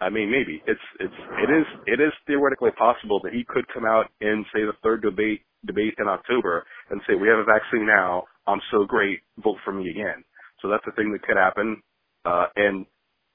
[0.00, 0.62] I mean, maybe.
[0.66, 4.60] It's, it's, it is, it is theoretically possible that he could come out in, say,
[4.60, 8.24] the third debate, debate in October and say, we have a vaccine now.
[8.46, 9.20] I'm so great.
[9.42, 10.22] Vote for me again.
[10.60, 11.82] So that's the thing that could happen.
[12.24, 12.86] Uh, and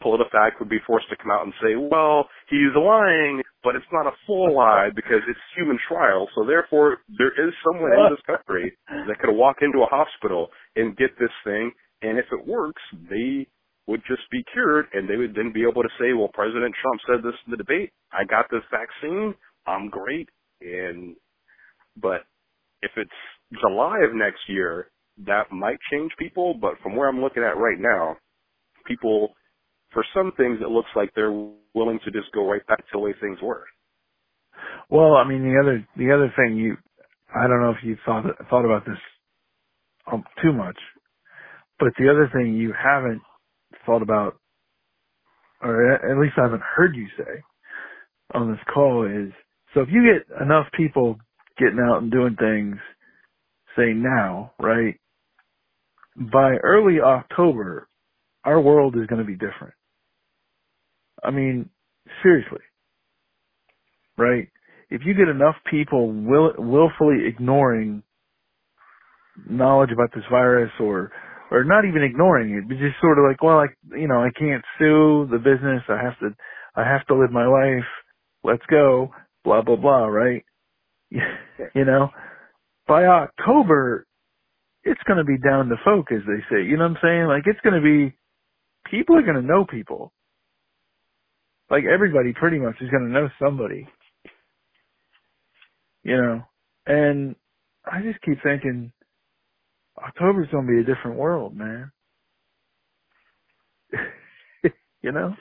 [0.04, 4.08] PolitiFact would be forced to come out and say, well, he's lying, but it's not
[4.08, 6.28] a full lie because it's human trial.
[6.36, 10.98] So therefore, there is someone in this country that could walk into a hospital and
[10.98, 11.72] get this thing.
[12.02, 13.48] And if it works, they
[13.88, 17.02] would just be cured and they would then be able to say, well, President Trump
[17.08, 17.92] said this in the debate.
[18.12, 19.36] I got this vaccine.
[19.68, 20.30] I'm great.
[20.62, 21.16] And,
[22.02, 22.26] but
[22.82, 23.12] if it's
[23.60, 24.90] July of next year,
[25.26, 26.56] that might change people.
[26.60, 28.18] But from where I'm looking at right now,
[28.88, 29.34] people
[29.94, 31.32] for some things, it looks like they're
[31.74, 33.66] willing to just go right back to the way things were.
[34.90, 36.78] Well, I mean, the other the other thing you,
[37.36, 38.98] I don't know if you thought thought about this
[40.12, 40.78] um, too much,
[41.80, 43.22] but the other thing you haven't
[43.86, 44.38] thought about,
[45.62, 47.42] or at least I haven't heard you say
[48.34, 49.32] on this call is,
[49.74, 51.18] so if you get enough people
[51.60, 52.78] getting out and doing things,
[53.78, 54.96] say now, right?
[56.18, 57.88] By early October,
[58.46, 59.74] our world is going to be different.
[61.24, 61.70] I mean,
[62.24, 62.62] seriously,
[64.18, 64.48] right?
[64.90, 68.04] If you get enough people will, willfully ignoring
[69.50, 71.12] knowledge about this virus or,
[71.52, 73.68] or not even ignoring it, but just sort of like, well, I,
[73.98, 75.84] you know, I can't sue the business.
[75.90, 76.36] I have to,
[76.76, 77.88] I have to live my life.
[78.44, 79.12] Let's go.
[79.44, 80.44] Blah, blah, blah, right?
[81.12, 82.10] you know,
[82.88, 84.06] by October,
[84.84, 86.64] it's going to be down to folk, as they say.
[86.64, 87.28] You know what I'm saying?
[87.28, 88.16] Like, it's going to be,
[88.90, 90.12] people are going to know people
[91.72, 93.88] like everybody pretty much is going to know somebody.
[96.04, 96.42] You know,
[96.86, 97.36] and
[97.86, 98.92] I just keep thinking
[99.98, 101.92] October's going to be a different world, man.
[105.02, 105.34] you know?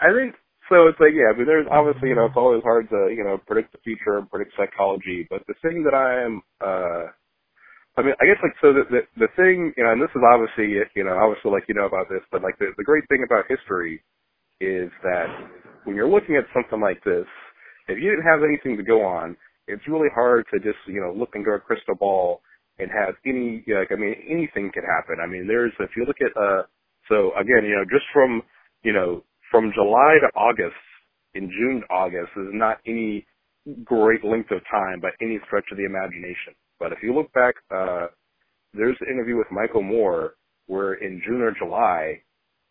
[0.00, 0.34] I think
[0.68, 0.88] so.
[0.88, 3.38] It's like, yeah, I mean, there's obviously, you know, it's always hard to, you know,
[3.46, 7.12] predict the future and predict psychology, but the thing that I am, uh,
[7.98, 10.22] I mean, I guess like so the, the the thing, you know, and this is
[10.22, 13.26] obviously, you know, obviously like you know about this, but like the the great thing
[13.26, 13.98] about history
[14.60, 15.26] is that
[15.84, 17.26] when you're looking at something like this,
[17.88, 19.36] if you didn't have anything to go on,
[19.66, 22.40] it's really hard to just you know look into a crystal ball
[22.78, 25.16] and have any like I mean anything could happen.
[25.22, 26.62] I mean, there's if you look at uh
[27.08, 28.42] so again, you know, just from
[28.82, 30.76] you know from July to August,
[31.34, 33.26] in June to August is not any
[33.84, 36.54] great length of time by any stretch of the imagination.
[36.78, 38.06] But if you look back, uh,
[38.74, 40.34] there's an interview with Michael Moore
[40.66, 42.20] where in June or July,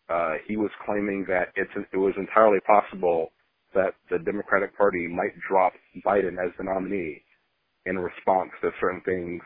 [0.08, 3.32] uh, he was claiming that it was entirely possible
[3.74, 5.72] that the Democratic Party might drop
[6.04, 7.22] Biden as the nominee
[7.86, 9.42] in response to certain things.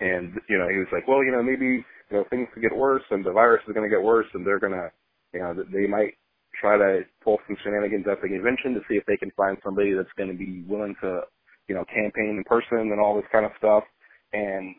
[0.00, 2.76] And, you know, he was like, well, you know, maybe, you know, things could get
[2.76, 4.90] worse and the virus is going to get worse and they're going to,
[5.32, 6.14] you know, they might
[6.60, 9.92] try to pull some shenanigans at the convention to see if they can find somebody
[9.94, 11.22] that's going to be willing to
[11.68, 13.84] you know, campaign in person and all this kind of stuff.
[14.32, 14.74] And,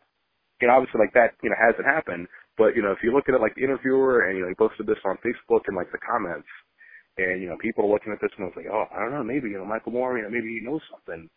[0.62, 2.28] you know, obviously like that, you know, hasn't happened.
[2.60, 4.60] But, you know, if you look at it like the interviewer and, you know, he
[4.60, 6.48] posted this on Facebook and like the comments
[7.16, 9.24] and, you know, people are looking at this and it's like, oh, I don't know,
[9.24, 11.32] maybe, you know, Michael Moore, you know, maybe he knows something.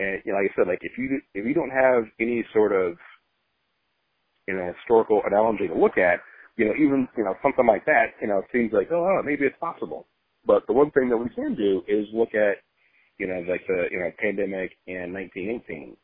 [0.00, 2.72] And, you know, like I said, like if you, if you don't have any sort
[2.72, 2.96] of,
[4.48, 6.24] you know, historical analogy to look at,
[6.56, 9.44] you know, even, you know, something like that, you know, it seems like, oh, maybe
[9.44, 10.08] it's possible.
[10.46, 12.64] But the one thing that we can do is look at
[13.18, 15.96] you know, like the, you know, pandemic in 1918.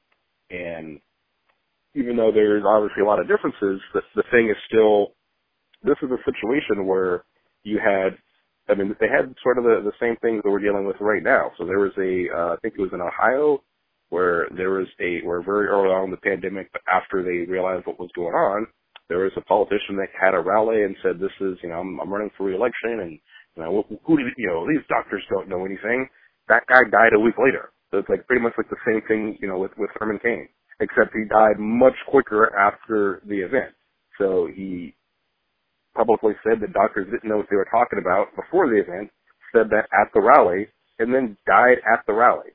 [0.50, 1.00] And
[1.94, 5.14] even though there's obviously a lot of differences, the, the thing is still,
[5.82, 7.24] this is a situation where
[7.64, 8.16] you had,
[8.68, 11.22] I mean, they had sort of the, the same things that we're dealing with right
[11.22, 11.50] now.
[11.58, 13.62] So there was a, uh, I think it was in Ohio,
[14.10, 17.86] where there was a, where very early on in the pandemic, but after they realized
[17.86, 18.66] what was going on,
[19.08, 22.00] there was a politician that had a rally and said, this is, you know, I'm,
[22.00, 23.18] I'm running for reelection and,
[23.56, 26.08] you know, who do, you know, these doctors don't know anything
[26.50, 27.70] that guy died a week later.
[27.90, 30.48] So it's like pretty much like the same thing, you know, with, with Herman Cain,
[30.80, 33.72] except he died much quicker after the event.
[34.18, 34.94] So he
[35.94, 39.10] publicly said that doctors didn't know what they were talking about before the event,
[39.52, 40.68] said that at the rally,
[40.98, 42.50] and then died at the rally.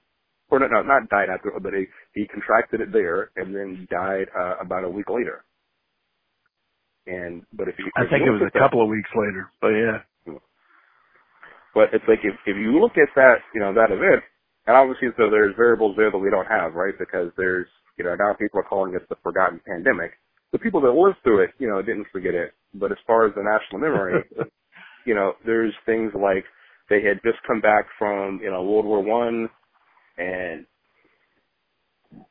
[0.50, 3.54] Or no, no not died at the, rally, but he, he contracted it there and
[3.54, 5.44] then died uh, about a week later.
[7.08, 9.70] And but if you, I think it was a that, couple of weeks later, but
[9.70, 10.02] yeah.
[11.76, 14.24] But it's like if if you look at that, you know, that event,
[14.66, 16.98] and obviously so there's variables there that we don't have, right?
[16.98, 17.68] Because there's
[17.98, 20.12] you know now people are calling it the forgotten pandemic.
[20.52, 22.54] The people that lived through it, you know, didn't forget it.
[22.74, 24.24] But as far as the national memory,
[25.06, 26.46] you know, there's things like
[26.90, 29.50] they had just come back from you know World War One,
[30.18, 30.66] and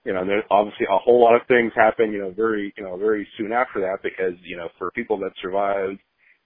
[0.05, 2.97] you know, there's obviously a whole lot of things happen, you know, very, you know,
[2.97, 5.99] very soon after that because, you know, for people that survived,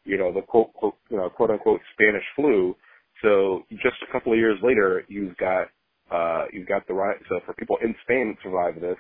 [0.05, 2.75] you know, the quote, quote, you know, quote unquote Spanish flu,
[3.23, 5.69] so just a couple of years later, you've got
[6.11, 7.19] uh, you've got the rise.
[7.29, 8.97] So for people in Spain that survived this,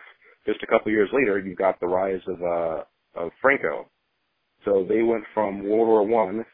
[0.46, 2.82] just a couple years later, you've got the rise of uh,
[3.14, 3.86] of Franco.
[4.64, 6.44] So they went from World War One,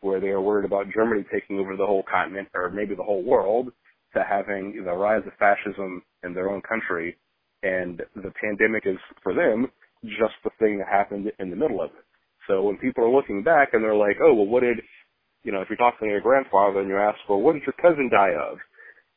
[0.00, 3.22] where they were worried about Germany taking over the whole continent or maybe the whole
[3.22, 3.72] world,
[4.14, 7.16] to having the rise of fascism in their own country,
[7.62, 9.70] and the pandemic is for them
[10.04, 12.04] just the thing that happened in the middle of it.
[12.48, 14.80] So when people are looking back and they're like, oh well, what did
[15.42, 17.74] you know, if you're talking to your grandfather and you ask, well, what did your
[17.80, 18.58] cousin die of?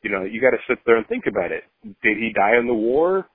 [0.04, 1.64] You know, you got to sit there and think about it.
[2.04, 3.28] Did he die in the war?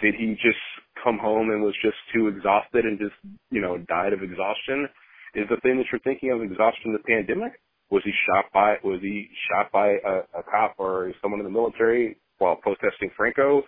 [0.00, 0.60] Did he just
[1.02, 3.14] come home and was just too exhausted and just,
[3.50, 4.88] you know, died of exhaustion?
[5.34, 7.52] Is the thing that you're thinking of exhaustion the pandemic?
[7.90, 11.52] Was he shot by, was he shot by a, a cop or someone in the
[11.52, 13.62] military while protesting Franco?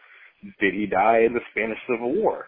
[0.61, 2.47] Did he die in the Spanish Civil War?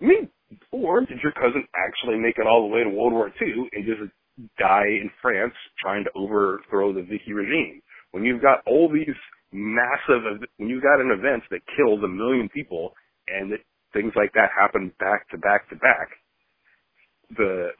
[0.00, 0.28] I mean,
[0.70, 3.84] or did your cousin actually make it all the way to World War II and
[3.84, 4.10] just
[4.58, 7.82] die in France trying to overthrow the Vichy regime.
[8.12, 9.14] When you've got all these
[9.52, 12.94] massive, when you've got an event that kills a million people
[13.28, 13.60] and that
[13.92, 16.08] things like that happen back to back to back,
[17.36, 17.70] the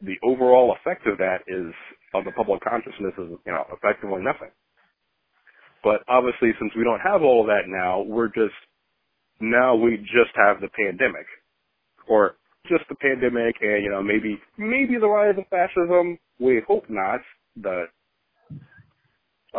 [0.00, 1.72] the overall effect of that is
[2.14, 4.50] on the public consciousness is you know effectively nothing.
[5.82, 8.56] But obviously, since we don't have all of that now, we're just
[9.40, 11.26] now we just have the pandemic,
[12.08, 12.36] or
[12.68, 16.18] just the pandemic and, you know, maybe, maybe the rise of fascism.
[16.38, 17.20] We hope not,
[17.56, 17.92] but,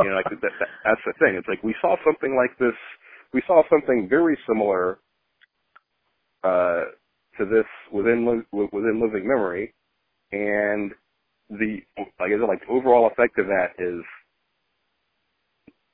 [0.04, 1.36] you know, like that, that, that's the thing.
[1.36, 2.78] It's like we saw something like this,
[3.34, 5.00] we saw something very similar,
[6.44, 6.86] uh,
[7.38, 9.74] to this within, within living memory.
[10.32, 10.92] And
[11.50, 14.04] the, like I said, like the overall effect of that is,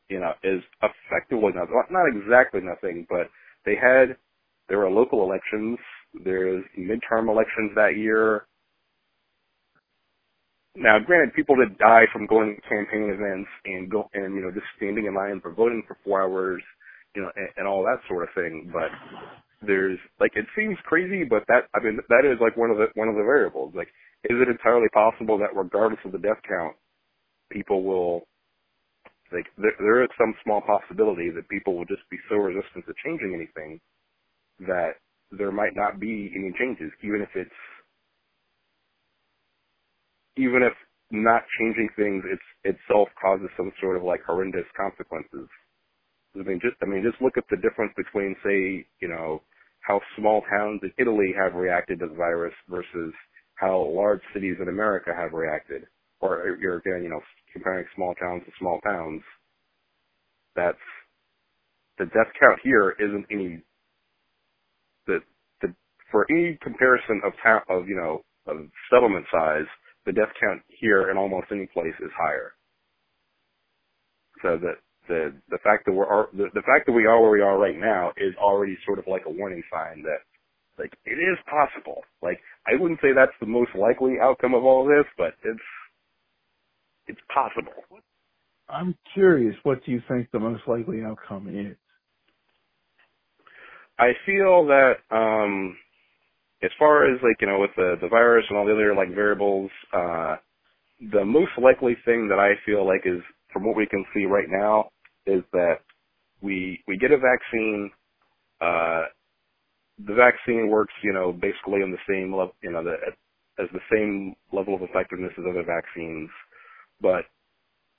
[0.10, 3.30] you know, is effectively nothing, not exactly nothing, but
[3.66, 4.18] they had,
[4.70, 5.80] there were local elections
[6.14, 8.46] there's midterm elections that year.
[10.76, 14.52] Now, granted, people did die from going to campaign events and go and you know
[14.52, 16.64] just standing in line for voting for four hours,
[17.16, 18.72] you know, and, and all that sort of thing.
[18.72, 18.90] But
[19.62, 22.88] there's like it seems crazy, but that I mean that is like one of the
[22.96, 23.74] one of the variables.
[23.76, 23.90] Like,
[24.26, 26.76] is it entirely possible that regardless of the death count,
[27.52, 28.24] people will
[29.34, 32.94] like there, there is some small possibility that people will just be so resistant to
[33.04, 33.80] changing anything
[34.62, 35.00] that
[35.32, 37.52] there might not be any changes, even if it's
[40.38, 40.74] even if
[41.12, 45.48] not changing things it's itself causes some sort of like horrendous consequences.
[46.36, 49.42] I mean, just I mean, just look at the difference between, say, you know,
[49.82, 53.14] how small towns in Italy have reacted to the virus versus
[53.56, 55.84] how large cities in America have reacted.
[56.22, 57.22] Or you're again, you know,
[57.52, 59.22] comparing small towns to small towns.
[60.56, 60.78] That's
[61.98, 63.62] the death count here isn't any
[65.08, 65.20] the
[65.62, 65.74] the
[66.12, 69.68] for any comparison of town of you know of settlement size,
[70.06, 72.54] the death count here in almost any place is higher.
[74.42, 74.78] So that
[75.08, 77.78] the the fact that we're the, the fact that we are where we are right
[77.78, 80.20] now is already sort of like a warning sign that
[80.80, 82.02] like it is possible.
[82.22, 85.60] Like I wouldn't say that's the most likely outcome of all this, but it's
[87.08, 87.74] it's possible.
[88.70, 91.76] I'm curious, what do you think the most likely outcome is?
[94.00, 95.76] I feel that um
[96.64, 99.14] as far as like, you know, with the the virus and all the other like
[99.14, 100.36] variables, uh
[101.12, 104.48] the most likely thing that I feel like is from what we can see right
[104.50, 104.90] now
[105.26, 105.78] is that
[106.42, 107.92] we we get a vaccine.
[108.62, 109.04] Uh,
[110.06, 112.96] the vaccine works, you know, basically in the same level, you know, the,
[113.62, 116.30] as the same level of effectiveness as other vaccines,
[117.02, 117.26] but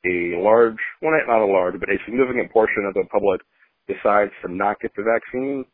[0.07, 3.41] a large, well, not a large, but a significant portion of the public
[3.87, 5.65] decides to not get the vaccine.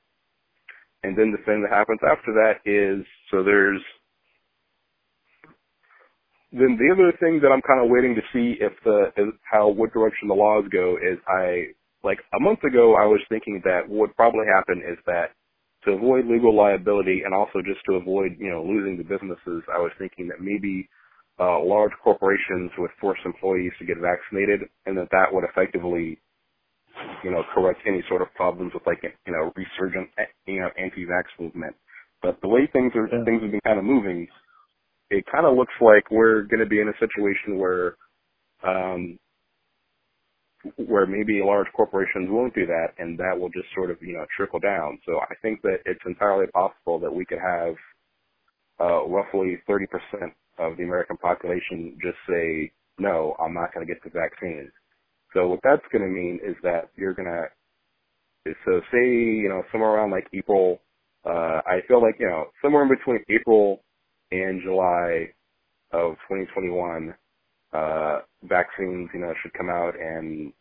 [1.04, 3.82] And then the thing that happens after that is, so there's
[6.52, 9.68] then the other thing that I'm kind of waiting to see if the is how
[9.68, 13.84] what direction the laws go is I like a month ago I was thinking that
[13.88, 15.36] what would probably happen is that
[15.84, 19.78] to avoid legal liability and also just to avoid you know losing the businesses I
[19.78, 20.88] was thinking that maybe
[21.38, 26.18] uh, large corporations would force employees to get vaccinated and that that would effectively
[27.24, 30.08] you know correct any sort of problems with like you know resurgent
[30.46, 31.74] you know anti-vax movement.
[32.22, 33.24] But the way things are yeah.
[33.24, 34.28] things have been kind of moving
[35.10, 37.96] it kind of looks like we're going to be in a situation where,
[38.62, 39.18] um,
[40.76, 44.26] where maybe large corporations won't do that, and that will just sort of you know
[44.36, 44.98] trickle down.
[45.06, 47.74] So I think that it's entirely possible that we could have
[48.80, 49.86] uh, roughly 30%
[50.58, 54.70] of the American population just say, no, I'm not going to get the vaccine.
[55.34, 57.46] So what that's going to mean is that you're going to,
[58.64, 60.80] so say, you know, somewhere around like April,
[61.24, 63.82] uh, I feel like, you know, somewhere in between April
[64.30, 65.28] in July
[65.92, 67.14] of 2021,
[67.72, 70.52] uh, vaccines, you know, should come out and,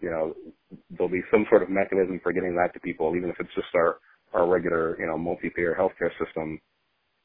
[0.00, 0.34] you know,
[0.90, 3.68] there'll be some sort of mechanism for getting that to people, even if it's just
[3.74, 3.98] our,
[4.32, 6.60] our regular, you know, multi-payer healthcare system.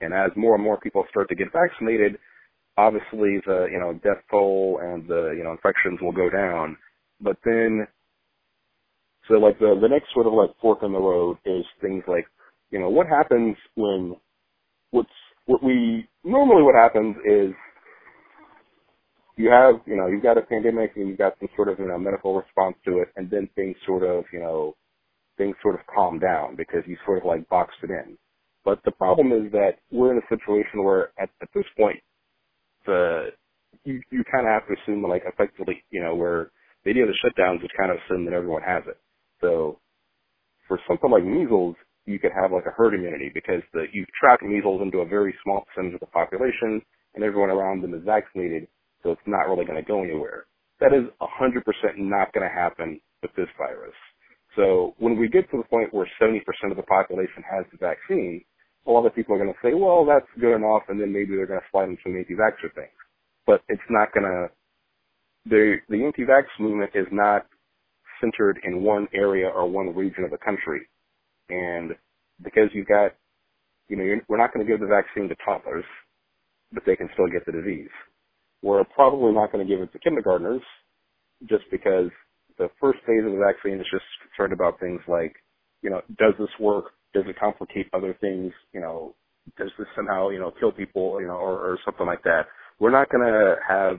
[0.02, 2.18] And as more and more people start to get vaccinated,
[2.80, 6.78] obviously the, you know, death toll and the, you know, infections will go down.
[7.22, 7.88] But then,
[9.30, 12.28] so like the, the next sort of like fork in the road is things like,
[12.72, 14.16] you know, what happens when
[14.92, 15.10] what's
[15.46, 17.54] what we normally what happens is
[19.38, 21.88] you have you know you've got a pandemic and you've got some sort of you
[21.88, 24.76] know medical response to it, and then things sort of you know
[25.38, 28.18] things sort of calm down because you sort of like boxed it in.
[28.66, 32.00] But the problem is that we're in a situation where at, at this point
[32.86, 33.30] the
[33.86, 36.52] you you kind of have to assume like effectively you know where
[37.02, 38.98] of the shutdowns is kind of assume that everyone has it.
[39.42, 39.78] So
[40.68, 41.76] for something like measles,
[42.06, 45.36] you could have like a herd immunity because the, you've tracked measles into a very
[45.44, 46.82] small percentage of the population
[47.16, 48.68] and everyone around them is vaccinated,
[49.04, 50.46] so it's not really going to go anywhere.
[50.80, 51.64] That is 100%
[51.98, 53.94] not going to happen with this virus.
[54.56, 58.44] So when we get to the point where 70% of the population has the vaccine,
[58.90, 61.36] a lot of people are going to say, well, that's good enough, and then maybe
[61.36, 62.90] they're going to slide into an anti-vaxxer thing.
[63.46, 64.48] But it's not going to,
[65.46, 67.46] the, the anti-vax movement is not
[68.20, 70.82] centered in one area or one region of the country.
[71.50, 71.92] And
[72.44, 73.12] because you've got,
[73.88, 75.86] you know, we're not going to give the vaccine to toddlers,
[76.74, 77.90] but they can still get the disease.
[78.62, 80.62] We're probably not going to give it to kindergartners
[81.48, 82.10] just because
[82.58, 85.36] the first phase of the vaccine is just concerned about things like,
[85.82, 86.86] you know, does this work?
[87.14, 88.54] Does it complicate other things?
[88.74, 89.16] You know,
[89.58, 92.48] does this somehow, you know, kill people, you know, or, or something like that?
[92.80, 93.98] We're not going to have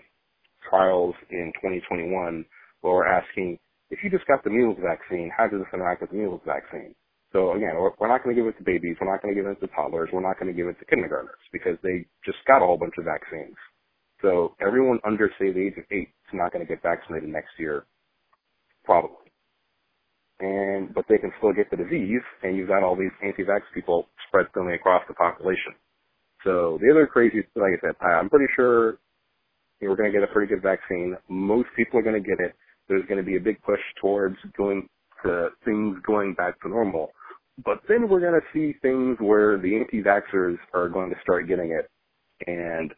[0.68, 2.44] trials in 2021
[2.82, 3.58] where we're asking,
[3.90, 6.94] if you just got the measles vaccine, how does this interact with the measles vaccine?
[7.32, 8.96] So again, we're not going to give it to babies.
[9.00, 10.10] We're not going to give it to toddlers.
[10.12, 12.94] We're not going to give it to kindergartners because they just got a whole bunch
[12.98, 13.56] of vaccines.
[14.22, 17.52] So everyone under say the age of eight is not going to get vaccinated next
[17.58, 17.86] year,
[18.84, 19.29] probably.
[20.40, 24.08] And but they can still get the disease, and you've got all these anti-vax people
[24.26, 25.74] spread thinly across the population.
[26.44, 28.98] So the other crazy, like I said, I'm pretty sure
[29.82, 31.16] we're going to get a pretty good vaccine.
[31.28, 32.54] Most people are going to get it.
[32.88, 34.88] There's going to be a big push towards going
[35.24, 37.10] to things going back to normal.
[37.62, 41.72] But then we're going to see things where the anti-vaxxers are going to start getting
[41.72, 41.90] it.
[42.46, 42.92] And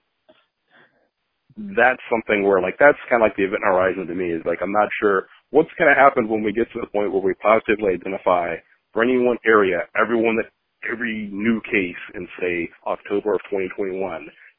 [1.76, 4.59] that's something where like that's kind of like the event horizon to me is like
[4.62, 7.36] I'm not sure what's going to happen when we get to the point where we
[7.38, 8.57] positively identify
[8.92, 10.50] for any one area everyone that
[10.88, 14.00] every new case in say October of 2021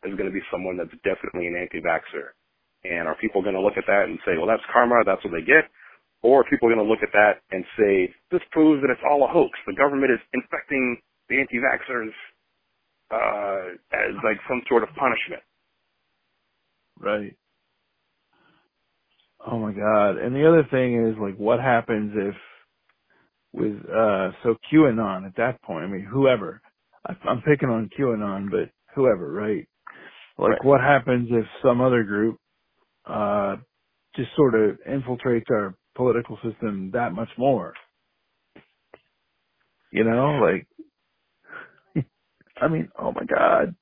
[0.06, 2.36] is going to be someone that's definitely an anti-vaxxer.
[2.84, 5.32] And are people going to look at that and say, well, that's karma, that's what
[5.34, 5.72] they get?
[6.22, 9.24] Or are people going to look at that and say, this proves that it's all
[9.24, 9.52] a hoax.
[9.68, 12.16] The government is infecting the anti-vaxxers
[13.12, 15.44] uh, as like some sort of punishment.
[17.00, 17.36] Right.
[19.48, 20.18] Oh my god.
[20.18, 22.36] And the other thing is like what happens if
[23.54, 26.62] with uh so QAnon at that point, I mean whoever.
[27.08, 29.68] I, I'm picking on QAnon, but whoever, right?
[30.38, 30.66] Like right.
[30.66, 32.38] what happens if some other group
[33.08, 33.58] uh
[34.16, 37.74] just sort of infiltrates our political system that much more?
[39.92, 40.68] You know, like
[42.62, 43.76] I mean, oh my god.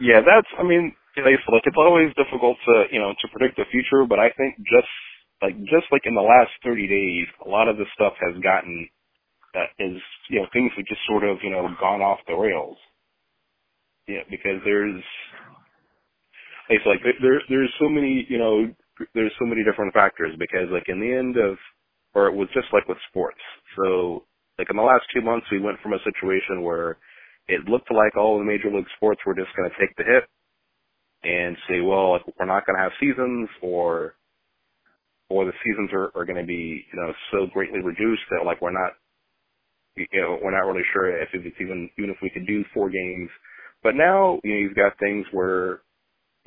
[0.00, 0.94] Yeah, that's I mean,
[1.24, 4.92] like it's always difficult to you know to predict the future, but I think just
[5.42, 8.88] like just like in the last 30 days, a lot of this stuff has gotten
[9.54, 9.98] that is
[10.30, 12.78] you know things have just sort of you know gone off the rails.
[14.08, 15.02] Yeah, because there's
[16.70, 18.66] it's like there's there's so many you know
[19.14, 21.58] there's so many different factors because like in the end of
[22.14, 23.40] or it was just like with sports.
[23.76, 24.24] So
[24.58, 26.98] like in the last two months, we went from a situation where
[27.48, 30.24] it looked like all the major league sports were just going to take the hit
[31.24, 34.14] and say, well, like, we're not going to have seasons or
[35.30, 38.62] or the seasons are, are going to be, you know, so greatly reduced that like
[38.62, 38.92] we're not,
[39.94, 42.88] you know, we're not really sure if it's even, even if we could do four
[42.88, 43.28] games.
[43.82, 45.82] But now, you know, you've got things where,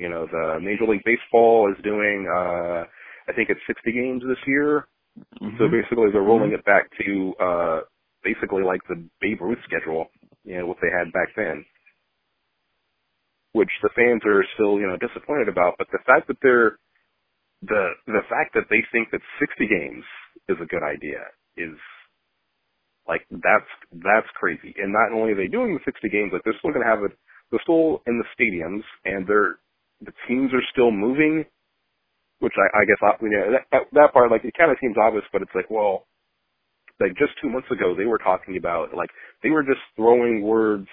[0.00, 2.82] you know, the Major League Baseball is doing, uh,
[3.28, 4.88] I think it's 60 games this year.
[5.40, 5.58] Mm-hmm.
[5.58, 6.58] So basically they're rolling mm-hmm.
[6.58, 7.80] it back to, uh,
[8.24, 10.06] basically like the Babe Ruth schedule,
[10.44, 11.64] you know, what they had back then
[13.52, 15.76] which the fans are still, you know, disappointed about.
[15.78, 16.78] But the fact that they're
[17.62, 20.04] the the fact that they think that 60 games
[20.48, 21.22] is a good idea
[21.56, 21.74] is
[23.08, 24.74] like that's that's crazy.
[24.78, 27.04] And not only are they doing the 60 games, like they're still going to have
[27.04, 27.16] it.
[27.50, 29.58] They're still in the stadiums, and they're
[30.02, 31.44] the teams are still moving.
[32.40, 35.24] Which I, I guess you know that, that part like it kind of seems obvious,
[35.32, 36.06] but it's like well,
[37.00, 39.10] like just two months ago they were talking about like
[39.42, 40.88] they were just throwing words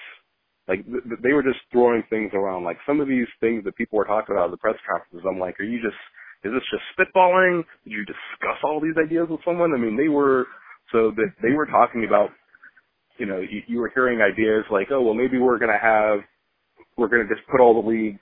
[0.70, 2.64] like th- they were just throwing things around.
[2.64, 5.40] Like some of these things that people were talking about at the press conferences, I'm
[5.40, 5.98] like, are you just
[6.46, 7.66] is this just spitballing?
[7.84, 9.74] Did you discuss all these ideas with someone?
[9.74, 10.46] I mean, they were
[10.94, 12.30] so that they were talking about,
[13.18, 16.20] you know, you, you were hearing ideas like, oh well, maybe we're gonna have,
[16.98, 18.22] we're gonna just put all the leagues,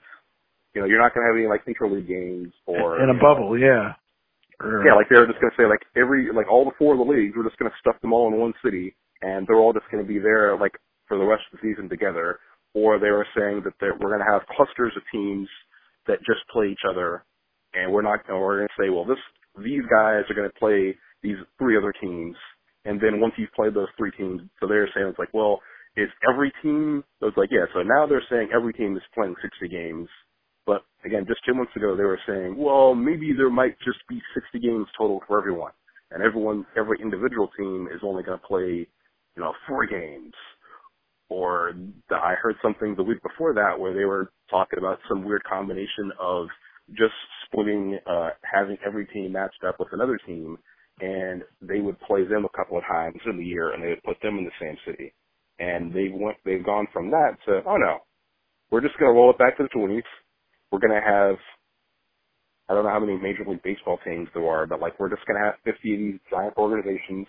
[0.74, 3.60] you know, you're not gonna have any like intra-league games or in a bubble, know,
[3.60, 3.92] yeah.
[4.60, 6.98] Or, yeah, like they were just gonna say like every like all the four of
[6.98, 9.86] the leagues, we're just gonna stuff them all in one city, and they're all just
[9.92, 10.74] gonna be there like
[11.08, 12.38] for the rest of the season together,
[12.74, 15.48] or they were saying that we're going to have clusters of teams
[16.06, 17.24] that just play each other,
[17.74, 19.18] and we're not, or we're going to say, well, this
[19.64, 22.36] these guys are going to play these three other teams,
[22.84, 25.60] and then once you've played those three teams, so they're saying it's like, well,
[25.96, 27.02] is every team?
[27.20, 27.66] So it's like, yeah.
[27.74, 30.08] So now they're saying every team is playing 60 games,
[30.66, 34.20] but again, just two months ago they were saying, well, maybe there might just be
[34.34, 35.72] 60 games total for everyone,
[36.12, 38.86] and everyone, every individual team is only going to play,
[39.36, 40.32] you know, four games
[41.28, 41.74] or
[42.08, 45.44] the, I heard something the week before that where they were talking about some weird
[45.44, 46.46] combination of
[46.90, 47.14] just
[47.46, 50.56] splitting, uh, having every team matched up with another team,
[51.00, 54.02] and they would play them a couple of times in the year, and they would
[54.04, 55.12] put them in the same city.
[55.58, 57.98] And they went, they've gone from that to, oh no,
[58.70, 60.02] we're just going to roll it back to the 20s.
[60.70, 61.36] We're going to have,
[62.68, 65.26] I don't know how many Major League Baseball teams there are, but like we're just
[65.26, 67.26] going to have 50 of these giant organizations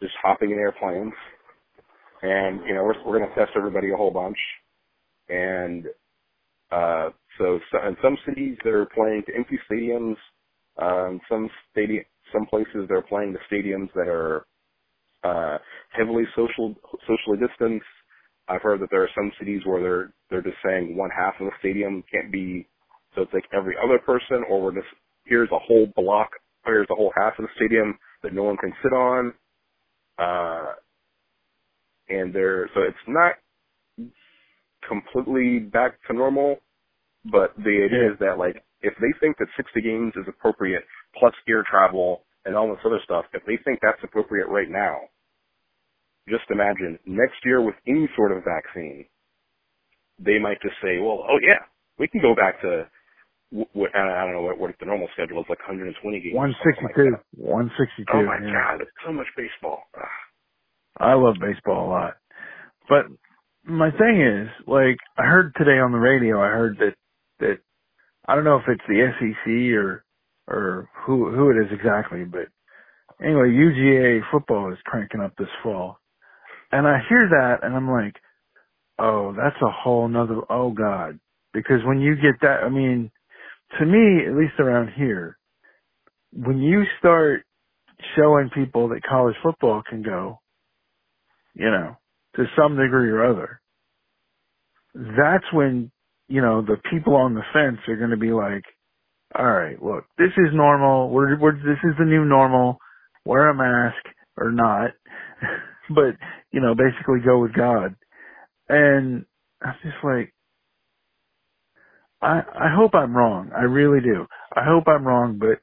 [0.00, 1.12] just hopping in airplanes
[2.24, 4.38] and you know we're we're going to test everybody a whole bunch,
[5.28, 5.86] and
[6.72, 10.16] uh, so, so in some cities they're playing to empty stadiums.
[10.80, 14.46] Um, some stadium, some places they're playing the stadiums that are
[15.22, 15.58] uh,
[15.90, 16.74] heavily social
[17.06, 17.86] socially distanced.
[18.48, 21.46] I've heard that there are some cities where they're they're just saying one half of
[21.46, 22.66] the stadium can't be,
[23.14, 24.88] so it's like every other person, or we're just
[25.26, 26.30] here's a whole block,
[26.64, 29.32] here's a whole half of the stadium that no one can sit on.
[30.18, 30.72] Uh,
[32.08, 33.34] and they're so it's not
[34.88, 36.56] completely back to normal,
[37.24, 40.84] but the idea is that like if they think that 60 games is appropriate
[41.18, 45.08] plus air travel and all this other stuff, if they think that's appropriate right now,
[46.28, 49.06] just imagine next year with any sort of vaccine,
[50.18, 51.64] they might just say, well, oh yeah,
[51.98, 52.86] we can go back to
[53.72, 56.34] what, I don't know what, what the normal schedule is, like 120 games.
[56.34, 56.84] 162.
[56.84, 58.04] Like 162.
[58.12, 58.52] Oh my yeah.
[58.52, 59.84] god, so much baseball.
[59.96, 60.33] Ugh.
[60.98, 62.14] I love baseball a lot.
[62.88, 63.06] But
[63.64, 66.94] my thing is, like, I heard today on the radio, I heard that,
[67.40, 67.58] that,
[68.26, 70.04] I don't know if it's the SEC or,
[70.48, 72.48] or who, who it is exactly, but
[73.24, 75.98] anyway, UGA football is cranking up this fall.
[76.72, 78.16] And I hear that and I'm like,
[78.98, 81.18] oh, that's a whole nother, oh God.
[81.54, 83.10] Because when you get that, I mean,
[83.78, 85.38] to me, at least around here,
[86.32, 87.44] when you start
[88.16, 90.40] showing people that college football can go,
[91.54, 91.96] you know,
[92.36, 93.60] to some degree or other,
[94.94, 95.90] that's when,
[96.28, 98.64] you know, the people on the fence are going to be like,
[99.36, 101.10] all right, look, this is normal.
[101.10, 102.78] We're, we're, this is the new normal.
[103.24, 104.04] Wear a mask
[104.38, 104.92] or not.
[105.90, 106.16] but,
[106.52, 107.96] you know, basically go with God.
[108.68, 109.24] And
[109.62, 110.32] I'm just like,
[112.22, 113.50] I, I hope I'm wrong.
[113.56, 114.26] I really do.
[114.54, 115.60] I hope I'm wrong, but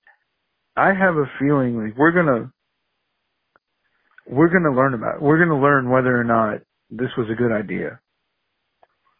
[0.75, 2.51] I have a feeling like we're gonna,
[4.27, 5.21] we're gonna learn about it.
[5.21, 7.99] We're gonna learn whether or not this was a good idea.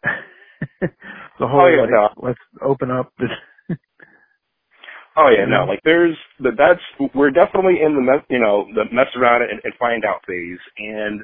[0.80, 2.08] the whole, oh, yeah, like, no.
[2.16, 3.30] let's open up this.
[5.16, 5.70] oh yeah, no, mm-hmm.
[5.70, 6.80] like there's, that's,
[7.14, 10.60] we're definitely in the, mess, you know, the mess around and, and find out phase.
[10.78, 11.22] And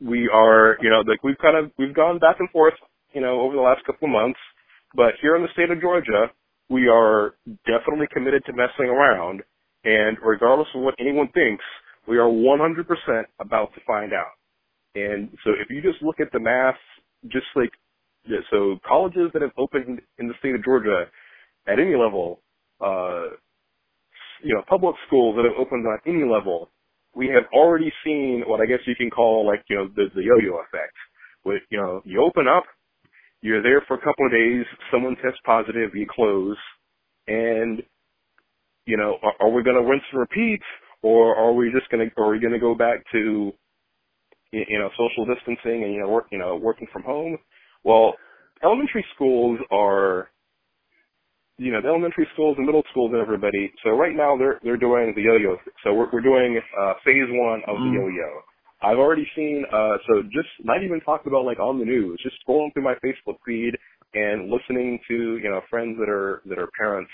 [0.00, 2.74] we are, you know, like we've kind of, we've gone back and forth,
[3.12, 4.38] you know, over the last couple of months
[4.94, 6.30] but here in the state of Georgia,
[6.68, 7.34] we are
[7.66, 9.42] definitely committed to messing around.
[9.84, 11.64] And regardless of what anyone thinks,
[12.06, 14.32] we are 100% about to find out.
[14.94, 16.76] And so if you just look at the math,
[17.28, 17.70] just like,
[18.50, 21.04] so colleges that have opened in the state of Georgia
[21.66, 22.40] at any level,
[22.80, 23.34] uh,
[24.42, 26.70] you know, public schools that have opened on any level,
[27.14, 30.22] we have already seen what I guess you can call like, you know, the, the
[30.22, 30.94] yo-yo effect.
[31.44, 32.64] With, you know, you open up,
[33.40, 34.64] you're there for a couple of days.
[34.92, 35.94] Someone tests positive.
[35.94, 36.58] You close,
[37.26, 37.82] and
[38.86, 40.60] you know, are, are we going to rinse and repeat,
[41.02, 43.52] or are we just going to, are we going to go back to,
[44.52, 47.38] you know, social distancing and you know, work, you know, working from home?
[47.84, 48.14] Well,
[48.62, 50.28] elementary schools are,
[51.58, 53.72] you know, the elementary schools and middle schools and everybody.
[53.84, 55.56] So right now they're they're doing the yo-yo.
[55.84, 57.92] So we're we're doing uh, phase one of mm.
[57.92, 58.40] the yo-yo.
[58.82, 62.36] I've already seen, uh, so just not even talked about like on the news, just
[62.46, 63.76] scrolling through my Facebook feed
[64.14, 67.10] and listening to, you know, friends that are, that are parents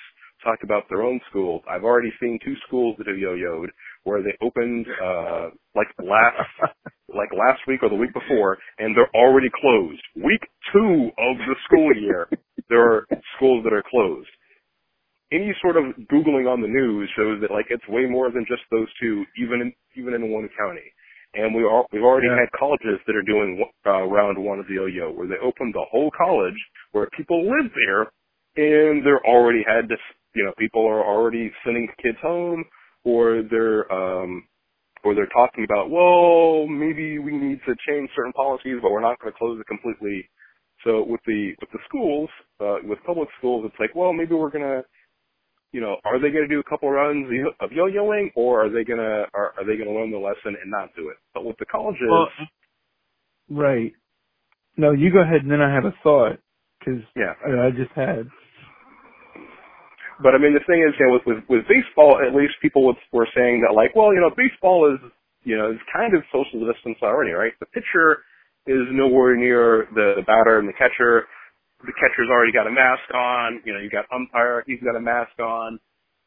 [0.46, 1.62] talk about their own schools.
[1.68, 3.68] I've already seen two schools that have yo-yoed
[4.04, 6.46] where they opened, uh, like last,
[7.10, 10.02] like last week or the week before and they're already closed.
[10.14, 10.42] Week
[10.72, 12.28] two of the school year,
[12.70, 14.30] there are schools that are closed
[15.32, 18.62] any sort of googling on the news shows that like it's way more than just
[18.70, 20.86] those two, even in even in one county.
[21.34, 22.40] And we are, we've already yeah.
[22.40, 25.84] had colleges that are doing uh, round one of the yo-yo, where they opened the
[25.90, 26.56] whole college,
[26.92, 28.08] where people live there,
[28.56, 30.00] and they're already had this,
[30.36, 32.64] you know, people are already sending kids home,
[33.04, 34.44] or they're, um,
[35.04, 39.18] or they're talking about, well, maybe we need to change certain policies, but we're not
[39.20, 40.28] going to close it completely.
[40.84, 42.28] So with the with the schools,
[42.60, 44.82] uh, with public schools, it's like, well, maybe we're gonna
[45.72, 47.26] you know, are they going to do a couple runs
[47.60, 50.56] of yo-yoing, or are they going to are, are they going to learn the lesson
[50.60, 51.16] and not do it?
[51.34, 52.28] But with the colleges, well,
[53.50, 53.92] right?
[54.78, 56.38] No, you go ahead, and then I have a thought
[56.78, 58.28] because yeah, I just had.
[60.22, 62.86] But I mean, the thing is, you know, with with, with baseball, at least people
[63.12, 65.00] were saying that, like, well, you know, baseball is,
[65.44, 67.52] you know, is kind of social distance already, right?
[67.60, 68.24] The pitcher
[68.66, 71.26] is nowhere near the, the batter and the catcher
[71.84, 73.60] the catcher's already got a mask on.
[73.64, 75.78] You know, you got umpire, he's got a mask on.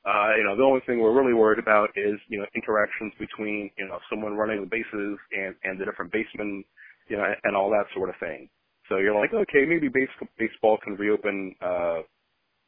[0.05, 3.69] Uh, you know, the only thing we're really worried about is, you know, interactions between,
[3.77, 6.63] you know, someone running the bases and, and the different basemen,
[7.09, 8.49] you know, and all that sort of thing.
[8.87, 10.09] So you're like, okay, maybe base,
[10.39, 12.01] baseball can reopen, uh,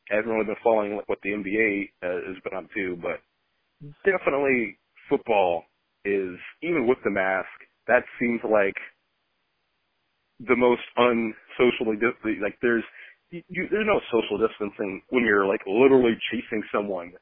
[0.10, 3.22] haven't really been following what the NBA uh, has been up to, but
[4.06, 4.78] definitely
[5.10, 5.64] football
[6.06, 7.50] is, even with the mask,
[7.88, 8.76] that seems like
[10.48, 11.98] the most unsocially
[12.42, 12.84] like there's
[13.30, 17.14] you, there's no social distancing when you're like literally chasing someone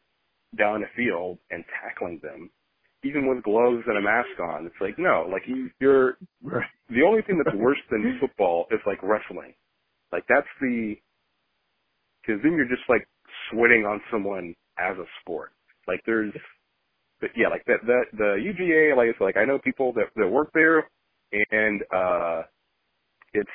[0.57, 2.49] down a field and tackling them,
[3.03, 4.65] even with gloves and a mask on.
[4.65, 9.03] It's like no, like you, you're the only thing that's worse than football is like
[9.03, 9.53] wrestling.
[10.11, 10.95] Like that's the
[12.21, 13.07] because then you're just like
[13.51, 15.51] sweating on someone as a sport.
[15.87, 16.33] Like there's,
[17.21, 20.27] but yeah, like that that the UGA like it's like I know people that that
[20.27, 20.87] work there
[21.51, 22.43] and uh
[23.33, 23.49] it's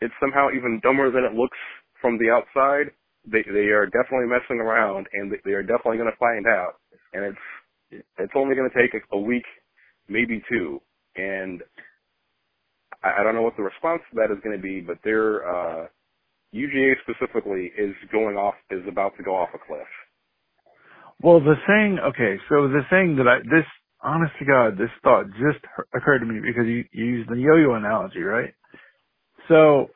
[0.00, 1.58] it's somehow even dumber than it looks
[2.00, 2.92] from the outside.
[3.26, 6.80] They they are definitely messing around, and they, are definitely going to find out.
[7.12, 9.44] And it's it's only going to take a, week,
[10.08, 10.80] maybe two,
[11.16, 11.62] and
[13.02, 15.44] I, I don't know what the response to that is going to be, but their
[15.44, 15.86] uh,
[16.54, 19.88] UGA specifically is going off is about to go off a cliff.
[21.22, 23.66] Well, the thing, okay, so the thing that I, this,
[24.02, 27.74] honest to God, this thought just occurred to me because you, you used the yo-yo
[27.74, 28.54] analogy, right?
[29.48, 29.88] So,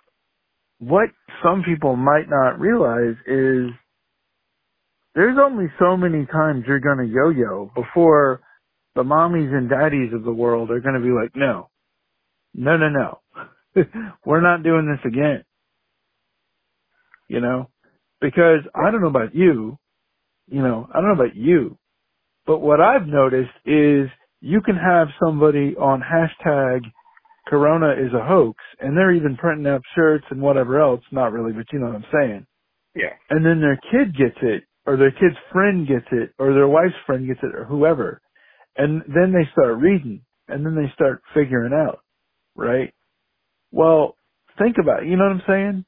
[0.80, 1.10] what
[1.42, 3.70] some people might not realize is
[5.14, 8.40] there's only so many times you're gonna yo-yo before
[8.96, 11.70] the mommies and daddies of the world are gonna be like, no,
[12.54, 13.20] no, no, no.
[14.26, 15.44] We're not doing this again.
[17.28, 17.70] You know?
[18.20, 19.78] Because I don't know about you,
[20.48, 21.78] you know, I don't know about you,
[22.46, 24.08] but what I've noticed is
[24.40, 26.82] you can have somebody on hashtag
[27.48, 31.52] Corona is a hoax and they're even printing up shirts and whatever else, not really,
[31.52, 32.46] but you know what I'm saying.
[32.96, 33.14] Yeah.
[33.30, 36.94] And then their kid gets it, or their kid's friend gets it, or their wife's
[37.06, 38.20] friend gets it, or whoever.
[38.76, 41.98] And then they start reading, and then they start figuring out
[42.56, 42.94] right?
[43.72, 44.16] Well,
[44.58, 45.10] think about it.
[45.10, 45.86] You know what I'm saying?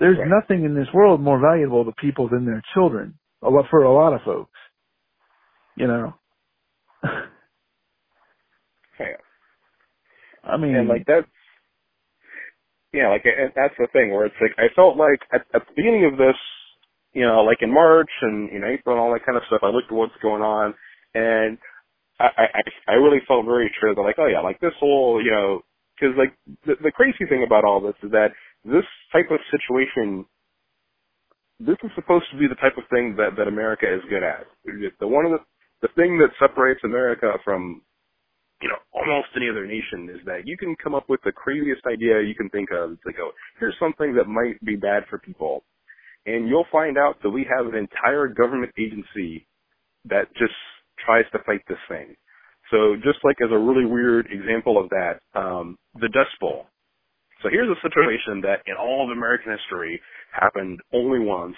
[0.00, 0.28] There's right.
[0.28, 3.14] nothing in this world more valuable to people than their children.
[3.42, 4.58] A lot for a lot of folks.
[5.76, 6.14] You know.
[7.04, 7.20] yeah.
[10.42, 11.28] I mean, and like that's
[12.92, 15.74] yeah, like and that's the thing where it's like I felt like at, at the
[15.76, 16.34] beginning of this,
[17.12, 19.68] you know, like in March and in April and all that kind of stuff, I
[19.68, 20.74] looked at what's going on,
[21.14, 21.58] and
[22.18, 25.30] I I I really felt very sure that like oh yeah, like this whole you
[25.30, 25.60] know
[25.94, 26.34] because like
[26.66, 28.32] the, the crazy thing about all this is that
[28.64, 30.24] this type of situation,
[31.58, 34.46] this is supposed to be the type of thing that that America is good at.
[34.64, 35.40] The one of the
[35.82, 37.82] the thing that separates America from
[38.62, 41.82] you know, almost any other nation is that you can come up with the craziest
[41.86, 45.64] idea you can think of to go, here's something that might be bad for people.
[46.26, 49.46] And you'll find out that we have an entire government agency
[50.04, 50.52] that just
[51.04, 52.14] tries to fight this thing.
[52.70, 56.66] So just like as a really weird example of that, um, the Dust Bowl.
[57.42, 60.00] So here's a situation that in all of American history
[60.32, 61.56] happened only once.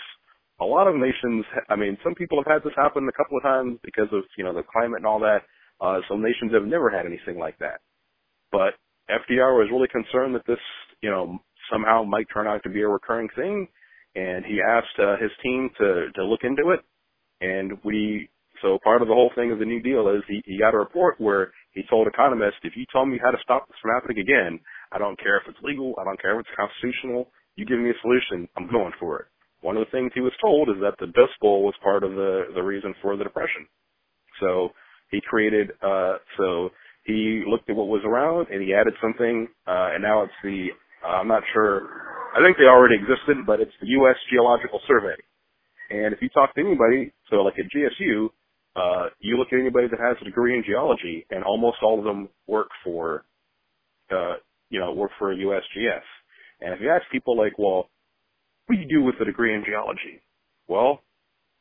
[0.61, 3.43] A lot of nations, I mean, some people have had this happen a couple of
[3.43, 5.43] times because of, you know, the climate and all that.
[5.81, 7.81] Uh, some nations have never had anything like that.
[8.53, 8.79] But
[9.11, 10.63] FDR was really concerned that this,
[11.03, 11.39] you know,
[11.73, 13.67] somehow might turn out to be a recurring thing.
[14.15, 16.81] And he asked uh, his team to, to look into it.
[17.41, 18.29] And we
[18.63, 20.79] so part of the whole thing of the New Deal is he, he got a
[20.79, 24.21] report where he told economists, if you tell me how to stop this from happening
[24.21, 24.61] again,
[24.93, 27.91] I don't care if it's legal, I don't care if it's constitutional, you give me
[27.91, 29.27] a solution, I'm going for it.
[29.61, 32.13] One of the things he was told is that the Dust Bowl was part of
[32.13, 33.67] the, the reason for the Depression.
[34.41, 34.71] So
[35.11, 36.71] he created, uh, so
[37.05, 40.69] he looked at what was around and he added something, uh, and now it's the,
[41.05, 41.89] uh, I'm not sure,
[42.35, 44.17] I think they already existed, but it's the U.S.
[44.33, 45.15] Geological Survey.
[45.91, 48.29] And if you talk to anybody, so like at GSU,
[48.75, 52.05] uh, you look at anybody that has a degree in geology, and almost all of
[52.05, 53.25] them work for,
[54.11, 54.35] uh,
[54.73, 56.07] you know, work for USGS.
[56.63, 57.91] And if you ask people like, well,
[58.67, 60.25] what do you do with a degree in geology?
[60.67, 61.03] Well,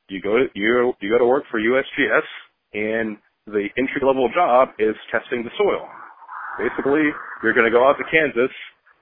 [0.08, 2.28] you go to you you go to work for USGS,
[2.74, 5.88] and the entry level job is testing the soil.
[6.58, 7.04] Basically,
[7.44, 8.52] you're going to go out to Kansas.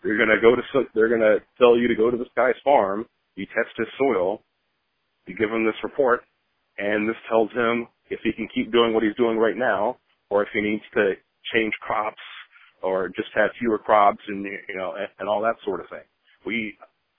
[0.03, 2.57] You're going to go to they're going to tell you to go to this guy's
[2.63, 3.05] farm.
[3.35, 4.41] You test his soil.
[5.27, 6.21] You give him this report,
[6.79, 9.97] and this tells him if he can keep doing what he's doing right now,
[10.31, 11.13] or if he needs to
[11.53, 12.17] change crops
[12.81, 16.05] or just have fewer crops and you know and, and all that sort of thing.
[16.45, 16.77] We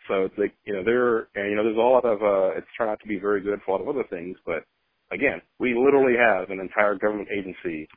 [0.09, 2.67] so it's like you know there and you know there's a lot of uh it's
[2.77, 4.65] turned out to be very good for a lot of other things, but
[5.13, 7.89] again, we literally have an entire government agency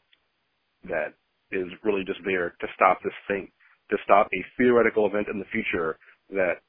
[0.86, 1.14] that
[1.52, 3.48] is really just there to stop this thing,
[3.90, 5.98] to stop a theoretical event in the future
[6.30, 6.62] that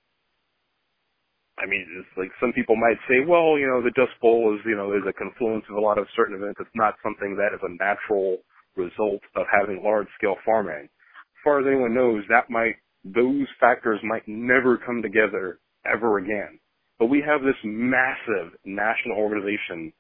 [1.59, 4.61] I mean, it's like some people might say, well, you know, the Dust Bowl is,
[4.67, 6.59] you know, is a confluence of a lot of certain events.
[6.59, 8.43] It's not something that is a natural
[8.77, 10.85] result of having large scale farming.
[10.85, 16.59] As far as anyone knows, that might, those factors might never come together ever again.
[16.99, 19.93] But we have this massive national organization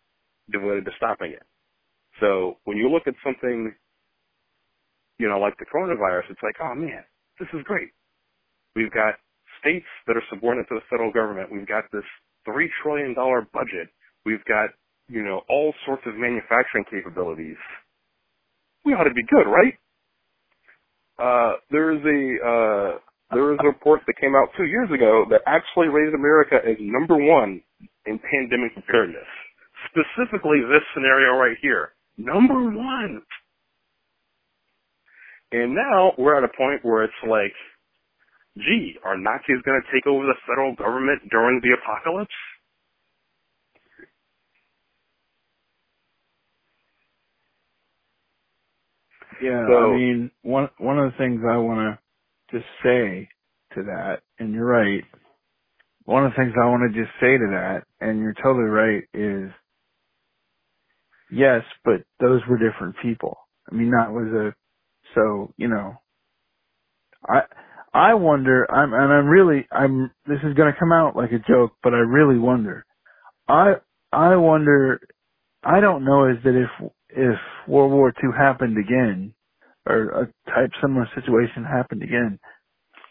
[0.51, 1.43] devoted to stopping it.
[2.21, 3.75] So when you look at something,
[5.19, 7.05] you know, like the coronavirus, it's like, oh man,
[7.39, 7.89] this is great.
[8.77, 9.15] We've got
[9.61, 11.51] states that are subordinate to the federal government.
[11.53, 12.05] We've got this
[12.45, 13.89] three trillion dollar budget.
[14.25, 14.71] We've got,
[15.09, 17.57] you know, all sorts of manufacturing capabilities.
[18.85, 19.75] We ought to be good, right?
[21.19, 22.99] Uh, there is a, uh,
[23.33, 26.77] there is a report that came out two years ago that actually rated America as
[26.81, 27.63] number one
[28.07, 29.29] in pandemic preparedness.
[29.91, 31.93] Specifically this scenario right here.
[32.19, 33.23] Number one.
[35.53, 37.55] And now we're at a point where it's like,
[38.59, 42.35] gee, are Nazis going to take over the federal government during the apocalypse?
[49.43, 51.99] Yeah, So- I mean, one one of the things I want
[52.51, 53.29] to just say
[53.75, 55.05] to that, and you're right.
[56.05, 59.05] One of the things I want to just say to that, and you're totally right,
[59.15, 59.51] is
[61.31, 63.39] yes, but those were different people.
[63.71, 64.55] I mean, that was a
[65.15, 65.97] so you know.
[67.29, 67.43] I
[67.95, 68.67] I wonder.
[68.71, 70.11] I'm and I'm really I'm.
[70.27, 72.85] This is going to come out like a joke, but I really wonder.
[73.49, 73.75] I
[74.13, 75.01] I wonder.
[75.65, 77.39] I don't know is that if if
[77.69, 79.35] World War II happened again,
[79.87, 82.39] or a type similar situation happened again,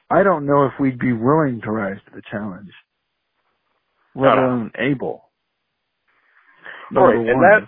[0.09, 2.71] I don't know if we'd be willing to rise to the challenge,
[4.15, 5.29] let alone able.
[6.91, 7.41] Right, and one.
[7.41, 7.67] that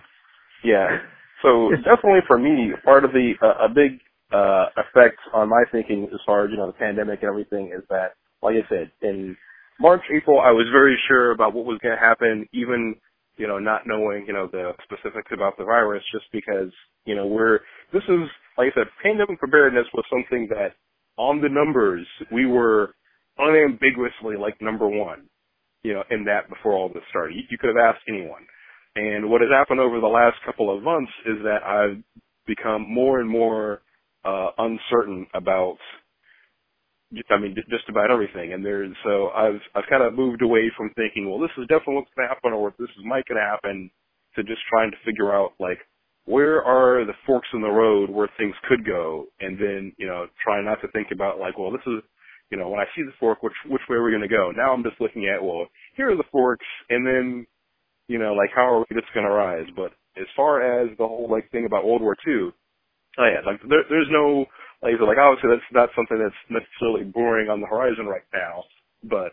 [0.64, 0.98] Yeah.
[1.42, 4.00] So definitely for me, part of the uh, a big
[4.32, 7.82] uh, effect on my thinking as far as you know the pandemic and everything is
[7.90, 9.36] that, like I said, in
[9.80, 12.96] March, April, I was very sure about what was going to happen, even
[13.36, 16.72] you know not knowing you know the specifics about the virus, just because
[17.04, 17.60] you know we're
[17.92, 18.28] this is
[18.58, 20.74] like I said, pandemic preparedness was something that
[21.18, 22.94] on the numbers we were
[23.38, 25.28] unambiguously like number one,
[25.82, 27.36] you know, in that before all this started.
[27.36, 28.46] You, you could have asked anyone.
[28.96, 32.02] And what has happened over the last couple of months is that I've
[32.46, 33.82] become more and more
[34.24, 35.76] uh, uncertain about,
[37.30, 38.52] I mean, just about everything.
[38.52, 41.96] And there's so I've I've kind of moved away from thinking, well, this is definitely
[42.02, 43.90] what's going to happen, or this is might going to happen,
[44.34, 45.78] to just trying to figure out like
[46.24, 50.26] where are the forks in the road where things could go, and then you know
[50.42, 52.02] try not to think about like, well, this is
[52.50, 54.50] you know when I see the fork, which which way are we going to go?
[54.50, 57.46] Now I'm just looking at well, here are the forks, and then
[58.08, 59.66] you know, like how are we just going to rise?
[59.74, 62.50] But as far as the whole like thing about World War II,
[63.18, 64.46] oh yeah, like there, there's no
[64.82, 68.26] like oh, so, like obviously that's not something that's necessarily brewing on the horizon right
[68.32, 68.64] now,
[69.04, 69.32] but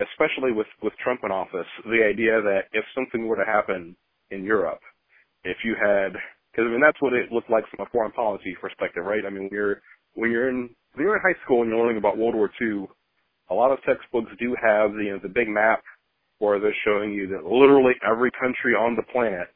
[0.00, 3.96] especially with with Trump in office, the idea that if something were to happen
[4.30, 4.80] in Europe,
[5.44, 6.12] if you had
[6.52, 9.24] because I mean that's what it looked like from a foreign policy perspective, right?
[9.26, 9.82] I mean, when you're
[10.14, 12.86] when you're in when you're in high school and you're learning about World War II,
[13.50, 15.82] a lot of textbooks do have the you know, the big map
[16.38, 19.48] where they're showing you that literally every country on the planet,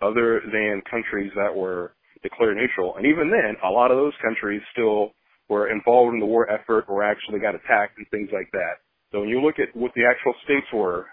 [0.00, 1.92] other than countries that were
[2.22, 5.12] declared neutral, and even then, a lot of those countries still
[5.48, 8.84] were involved in the war effort or actually got attacked and things like that.
[9.12, 11.06] So when you look at what the actual states were,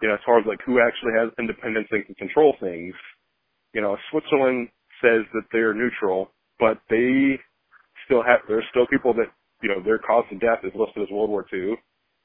[0.00, 2.94] you know, as far as like who actually has independence and can control things,
[3.74, 4.68] you know, Switzerland
[5.02, 7.36] says that they're neutral, but they
[8.06, 9.28] still have, there's still people that,
[9.62, 11.74] you know, their cause of death is listed as World War II.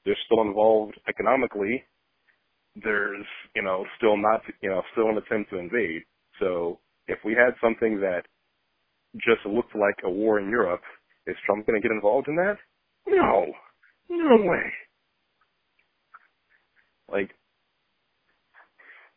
[0.06, 1.84] They're still involved economically.
[2.82, 3.26] There's,
[3.56, 6.04] you know, still not, you know, still an attempt to invade.
[6.40, 6.80] So
[7.12, 8.24] if we had something that
[9.18, 10.82] just looked like a war in Europe,
[11.28, 12.58] is Trump going to get involved in that?
[13.08, 13.48] No.
[14.10, 14.64] No way.
[17.12, 17.32] Like,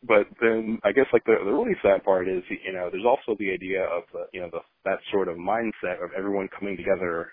[0.02, 3.36] but then I guess like the the really sad part is you know there's also
[3.38, 7.28] the idea of the you know the that sort of mindset of everyone coming together,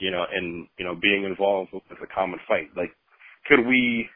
[0.00, 2.68] you know, and you know being involved with a common fight.
[2.76, 2.92] Like,
[3.48, 4.08] could we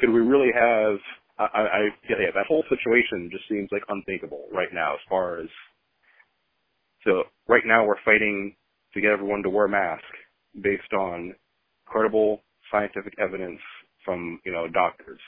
[0.00, 0.98] could we really have?
[1.38, 5.48] I, I yeah that whole situation just seems like unthinkable right now as far as
[7.04, 8.56] so right now we're fighting
[8.94, 10.06] to get everyone to wear masks
[10.62, 11.34] based on
[11.86, 13.60] credible scientific evidence
[14.04, 15.20] from you know doctors.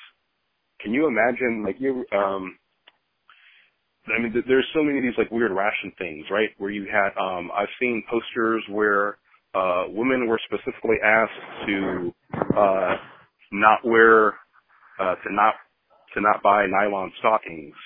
[0.80, 2.58] Can you imagine like you um
[4.08, 6.50] I mean there's so many of these like weird ration things, right?
[6.58, 9.18] Where you had um I've seen posters where
[9.54, 12.14] uh women were specifically asked to
[12.56, 12.96] uh
[13.52, 14.30] not wear
[15.00, 15.54] uh to not
[16.16, 17.76] to not buy nylon stockings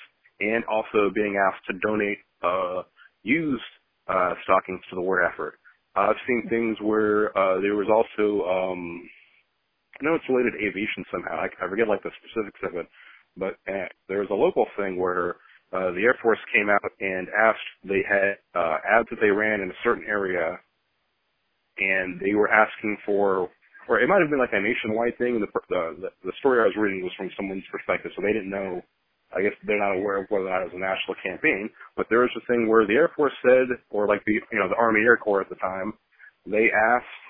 [0.41, 2.83] and also being asked to donate uh
[3.23, 3.63] used
[4.09, 5.59] uh stockings to the war effort.
[5.95, 9.03] I've seen things where uh there was also um
[10.01, 11.37] I know it's related to aviation somehow.
[11.37, 12.87] I, I forget like the specifics of it,
[13.37, 15.37] but uh, there was a local thing where
[15.73, 19.61] uh, the Air Force came out and asked they had uh, ads that they ran
[19.61, 20.59] in a certain area,
[21.79, 23.49] and they were asking for,
[23.87, 25.39] or it might have been like a nationwide thing.
[25.39, 28.81] The the the story I was reading was from someone's perspective, so they didn't know.
[29.31, 32.35] I guess they're not aware of whether it was a national campaign, but there was
[32.35, 35.17] a thing where the Air Force said, or like the you know the Army Air
[35.17, 35.93] Corps at the time,
[36.45, 37.21] they asked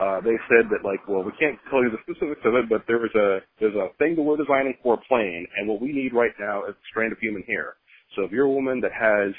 [0.00, 2.82] uh, they said that like, well, we can't tell you the specifics of it, but
[2.88, 5.92] there was a there's a thing that we're designing for a plane, and what we
[5.92, 7.76] need right now is a strand of human hair.
[8.16, 9.36] So if you're a woman that has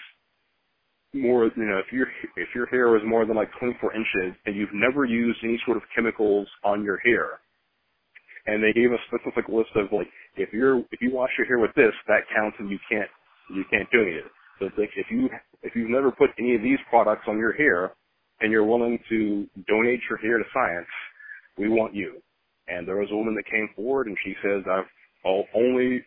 [1.13, 2.07] more, you know, if your
[2.37, 5.77] if your hair is more than like 24 inches, and you've never used any sort
[5.77, 7.39] of chemicals on your hair,
[8.47, 10.07] and they gave a specific list of like,
[10.37, 13.09] if you're if you wash your hair with this, that counts, and you can't
[13.53, 14.31] you can't do any of it.
[14.59, 15.29] So it's like if you
[15.63, 17.91] if you've never put any of these products on your hair,
[18.41, 20.87] and you're willing to donate your hair to science,
[21.57, 22.21] we want you.
[22.67, 24.85] And there was a woman that came forward and she says, I've
[25.55, 26.03] only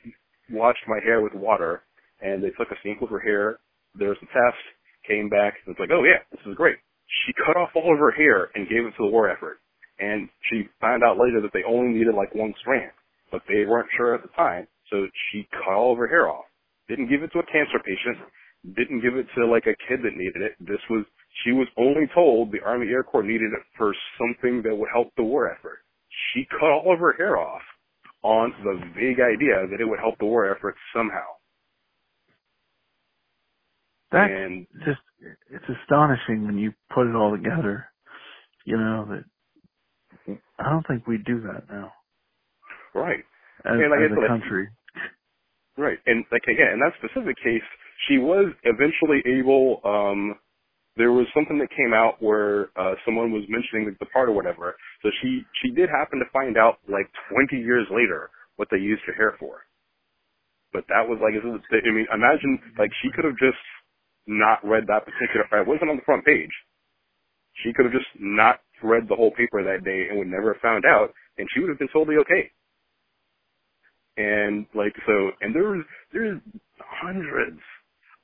[0.50, 1.82] washed my hair with water
[2.22, 3.58] and they took a sample of her hair.
[3.94, 4.62] There was a test,
[5.06, 6.76] came back, and it's like, oh yeah, this is great.
[7.26, 9.60] She cut off all of her hair and gave it to the war effort.
[9.98, 12.90] And she found out later that they only needed like one strand,
[13.30, 16.46] but they weren't sure at the time, so she cut all of her hair off.
[16.88, 18.18] Didn't give it to a cancer patient,
[18.76, 20.56] didn't give it to like a kid that needed it.
[20.58, 21.04] This was,
[21.44, 25.12] she was only told the Army Air Corps needed it for something that would help
[25.16, 25.84] the war effort.
[26.32, 27.62] She cut all of her hair off
[28.22, 31.33] on the vague idea that it would help the war effort somehow.
[34.14, 35.00] That's and just,
[35.50, 37.86] it's astonishing when you put it all together,
[38.64, 39.24] you know, that
[40.58, 41.92] I don't think we do that now
[42.94, 43.24] right,
[43.64, 44.68] as, And I as a like- country.
[45.76, 47.62] right, and like again, in that specific case,
[48.08, 49.80] she was eventually able.
[49.84, 50.38] um
[50.96, 54.76] There was something that came out where uh someone was mentioning the part or whatever.
[55.02, 59.02] So she she did happen to find out like 20 years later what they used
[59.06, 59.66] her hair for.
[60.72, 63.58] But that was like, I mean, imagine like she could have just
[64.26, 65.46] not read that particular.
[65.60, 66.50] It wasn't on the front page.
[67.62, 70.62] She could have just not read the whole paper that day and would never have
[70.62, 72.50] found out, and she would have been totally okay.
[74.16, 76.40] And like so, and there's there's
[76.78, 77.58] hundreds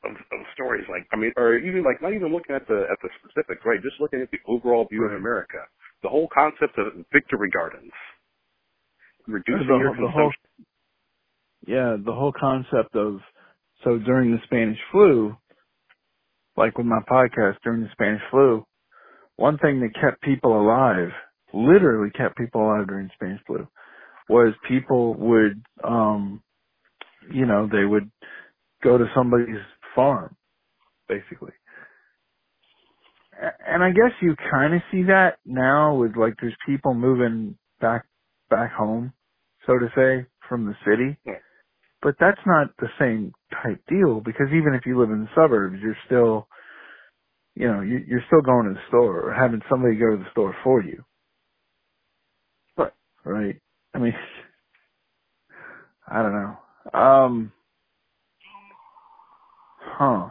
[0.05, 2.99] of, of stories like I mean, or even like not even looking at the at
[3.03, 3.83] the specifics, right?
[3.83, 5.59] Just looking at the overall view of America,
[6.03, 7.91] the whole concept of victory gardens,
[9.27, 10.33] reducing The- your the whole-
[11.67, 13.21] Yeah, the whole concept of
[13.83, 15.37] so during the Spanish flu,
[16.57, 18.65] like with my podcast during the Spanish flu,
[19.37, 21.11] one thing that kept people alive,
[21.55, 23.67] literally kept people alive during the Spanish flu,
[24.29, 26.43] was people would, um,
[27.33, 28.11] you know, they would
[28.83, 29.57] go to somebody's
[29.95, 30.37] farm,
[31.09, 31.53] basically.
[33.67, 38.05] And I guess you kind of see that now with like there's people moving back
[38.51, 39.13] back home,
[39.67, 41.17] so to say, from the city.
[41.25, 41.41] Yeah.
[42.03, 43.33] But that's not the same
[43.63, 46.49] type deal because even if you live in the suburbs, you're still,
[47.57, 50.31] you know, you- you're still going to the store or having somebody go to the
[50.33, 51.05] store for you.
[52.79, 52.93] Right.
[53.25, 53.61] Right.
[53.95, 54.15] I mean,
[56.09, 57.01] I don't know.
[57.01, 57.53] Um,
[59.79, 60.31] huh.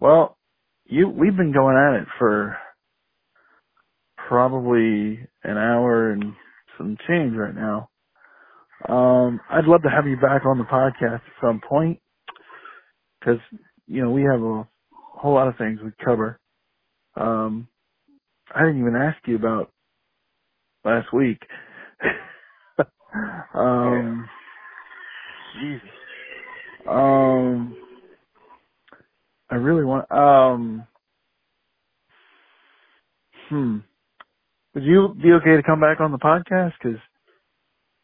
[0.00, 0.38] Well,
[0.86, 2.56] you, we've been going at it for
[4.28, 6.34] probably an hour and
[6.78, 7.90] some change right now.
[8.88, 11.98] Um, I'd love to have you back on the podcast at some point
[13.18, 13.38] because,
[13.86, 16.38] you know, we have a whole lot of things we cover.
[17.16, 17.68] Um,
[18.54, 19.72] I didn't even ask you about
[20.84, 21.40] last week.
[23.54, 24.28] um,
[25.60, 25.88] Jesus.
[26.88, 27.76] Um,
[29.50, 30.86] I really want, um,
[33.48, 33.78] hmm.
[34.74, 36.72] Would you be okay to come back on the podcast?
[36.82, 37.00] Cause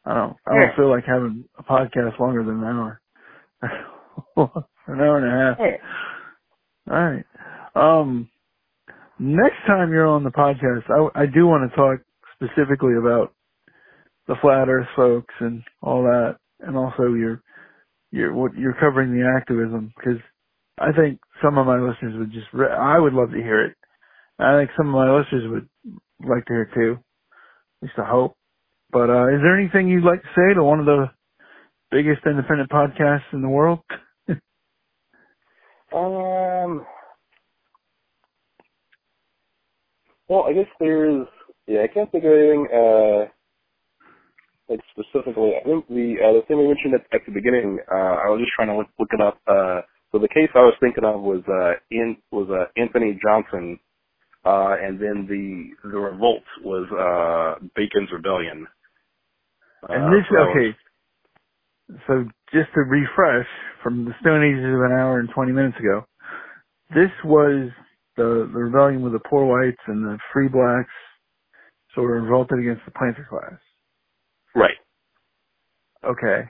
[0.04, 3.00] I don't, I don't feel like having a podcast longer than an hour.
[4.86, 5.58] an hour and a half.
[6.90, 7.24] All right.
[7.74, 8.28] Um,
[9.18, 12.00] next time you're on the podcast, I, I do want to talk
[12.34, 13.32] specifically about
[14.26, 17.40] the flat Earth folks and all that, and also your
[18.10, 20.20] your what you're covering the activism because
[20.78, 23.76] I think some of my listeners would just re- I would love to hear it.
[24.38, 25.68] I think some of my listeners would
[26.28, 26.98] like to hear it too.
[27.82, 28.36] At least I hope.
[28.92, 31.06] But uh, is there anything you'd like to say to one of the
[31.90, 33.80] biggest independent podcasts in the world?
[35.94, 36.86] Um.
[40.28, 41.26] Well, I guess there's.
[41.66, 42.66] Yeah, I can't think of anything.
[42.72, 43.26] Uh,
[44.68, 47.78] like specifically, I think the uh, the thing we mentioned at, at the beginning.
[47.92, 49.38] Uh, I was just trying to look, look it up.
[49.46, 49.82] Uh,
[50.12, 53.78] so the case I was thinking of was uh, in was uh, Anthony Johnson,
[54.44, 58.66] uh, and then the the revolt was uh, Bacon's rebellion.
[59.88, 60.76] And Uh, this, so okay.
[62.06, 63.46] So just to refresh
[63.82, 66.06] from the Stone Ages of an hour and 20 minutes ago,
[66.94, 67.70] this was
[68.16, 70.90] the, the rebellion with the poor whites and the free blacks
[71.94, 73.58] sort of revolted against the planter class.
[74.54, 74.76] right.
[76.04, 76.48] Okay.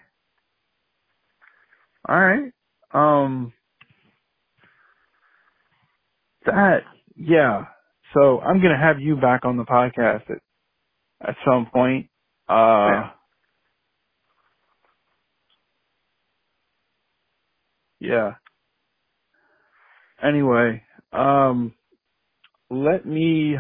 [2.09, 2.53] All right.
[2.93, 3.53] Um,
[6.47, 6.81] that,
[7.17, 7.65] yeah.
[8.15, 10.39] So I'm going to have you back on the podcast at,
[11.29, 12.09] at some point.
[12.49, 13.11] Uh, Yeah.
[18.03, 18.33] Yeah.
[20.23, 21.73] Anyway, um,
[22.71, 23.55] let me,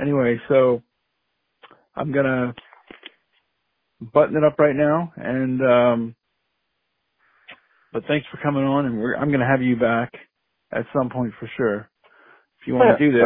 [0.00, 0.82] anyway, so
[1.96, 2.54] I'm going to
[4.12, 6.16] button it up right now and, um,
[7.92, 10.12] but thanks for coming on and we're, I'm going to have you back
[10.72, 11.88] at some point for sure.
[12.60, 13.22] If you want to do this.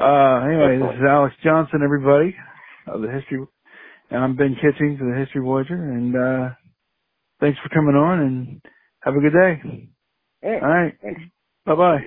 [0.00, 2.34] Uh, anyway, this is Alex Johnson, everybody,
[2.86, 3.46] of the History,
[4.10, 6.54] and I'm Ben Kitchings of the History Voyager, and, uh,
[7.40, 8.62] thanks for coming on and
[9.02, 9.88] have a good day.
[10.44, 10.62] All right.
[10.62, 10.94] All right.
[11.02, 11.22] Thanks.
[11.66, 12.00] Bye bye.